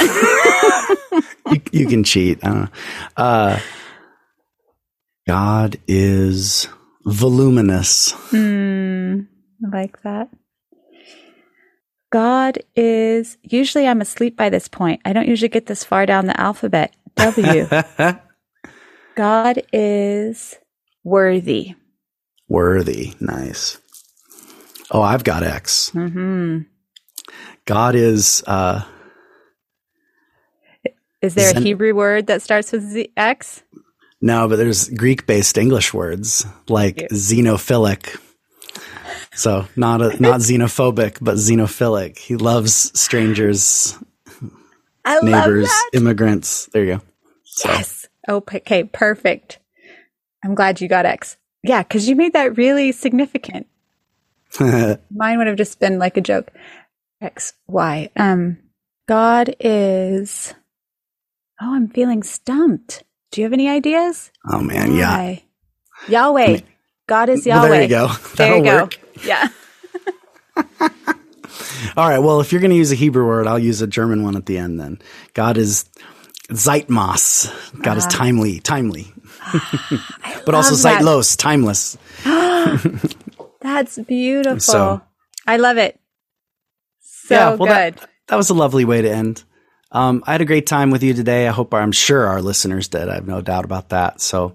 [1.50, 2.38] you, you can cheat.
[2.42, 2.68] I don't know.
[3.16, 3.60] Uh,
[5.30, 6.66] God is
[7.04, 8.10] voluminous.
[8.32, 9.20] Hmm.
[9.64, 10.28] I like that.
[12.10, 15.00] God is, usually I'm asleep by this point.
[15.04, 16.96] I don't usually get this far down the alphabet.
[17.14, 17.68] W.
[19.16, 20.58] God is
[21.04, 21.76] worthy.
[22.48, 23.14] Worthy.
[23.20, 23.78] Nice.
[24.90, 25.90] Oh, I've got X.
[25.90, 26.62] hmm
[27.66, 28.82] God is uh,
[31.22, 33.62] Is there a Hebrew word that starts with Z- X?
[34.20, 38.20] No, but there's Greek-based English words like xenophilic.
[39.32, 42.18] So not a, not xenophobic, but xenophilic.
[42.18, 43.96] He loves strangers,
[45.04, 46.66] I neighbors, love immigrants.
[46.72, 47.02] There you go.
[47.44, 48.08] So Yes.
[48.28, 48.84] Oh, okay.
[48.84, 49.58] Perfect.
[50.44, 51.36] I'm glad you got X.
[51.62, 53.66] Yeah, because you made that really significant.
[54.60, 56.50] Mine would have just been like a joke.
[57.20, 58.10] X, Y.
[58.16, 58.58] Um,
[59.06, 60.54] God is.
[61.60, 63.04] Oh, I'm feeling stumped.
[63.30, 64.30] Do you have any ideas?
[64.50, 65.16] oh man, yeah.
[65.16, 65.42] Why?
[66.08, 66.46] Yahweh.
[66.46, 66.62] mean-
[67.06, 67.68] God is Well, Yahweh.
[67.70, 68.08] there you go.
[68.36, 68.82] There you That'll go.
[68.84, 68.98] work.
[69.24, 69.48] Yeah.
[71.96, 72.18] All right.
[72.20, 74.46] Well, if you're going to use a Hebrew word, I'll use a German one at
[74.46, 74.78] the end.
[74.78, 75.00] Then
[75.34, 75.86] God is
[76.50, 77.82] Zeitmaß.
[77.82, 78.16] God is uh-huh.
[78.16, 79.12] timely, timely,
[79.42, 81.02] ah, but also that.
[81.02, 81.98] zeitlos, timeless.
[83.60, 84.60] That's beautiful.
[84.60, 85.02] So-
[85.46, 85.98] I love it.
[87.00, 88.06] So Yeah, well, that- good.
[88.28, 89.42] That was a lovely way to end.
[89.92, 91.48] Um, I had a great time with you today.
[91.48, 93.08] I hope I'm sure our listeners did.
[93.08, 94.20] I have no doubt about that.
[94.20, 94.54] So,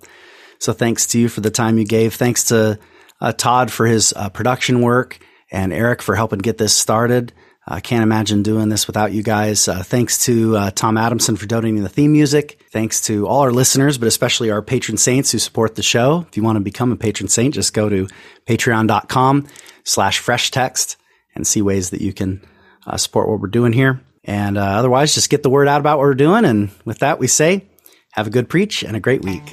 [0.60, 2.16] so thanks to you for the time you gave.
[2.16, 2.80] Thanks to
[3.20, 5.20] uh, Todd for his uh, production work
[5.52, 7.34] and Eric for helping get this started.
[7.68, 9.68] I can't imagine doing this without you guys.
[9.68, 12.62] Uh, thanks to uh, Tom Adamson for donating the theme music.
[12.70, 16.26] Thanks to all our listeners, but especially our patron saints who support the show.
[16.30, 18.08] If you want to become a patron saint, just go to
[18.48, 19.48] patreon.com
[19.84, 20.98] slash fresh text
[21.34, 22.46] and see ways that you can
[22.86, 24.00] uh, support what we're doing here.
[24.26, 26.46] And uh, otherwise, just get the word out about what we're doing.
[26.46, 27.66] And with that, we say,
[28.12, 29.44] have a good preach and a great week.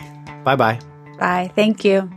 [0.44, 0.80] Bye bye.
[1.18, 1.52] Bye.
[1.54, 2.10] Thank you.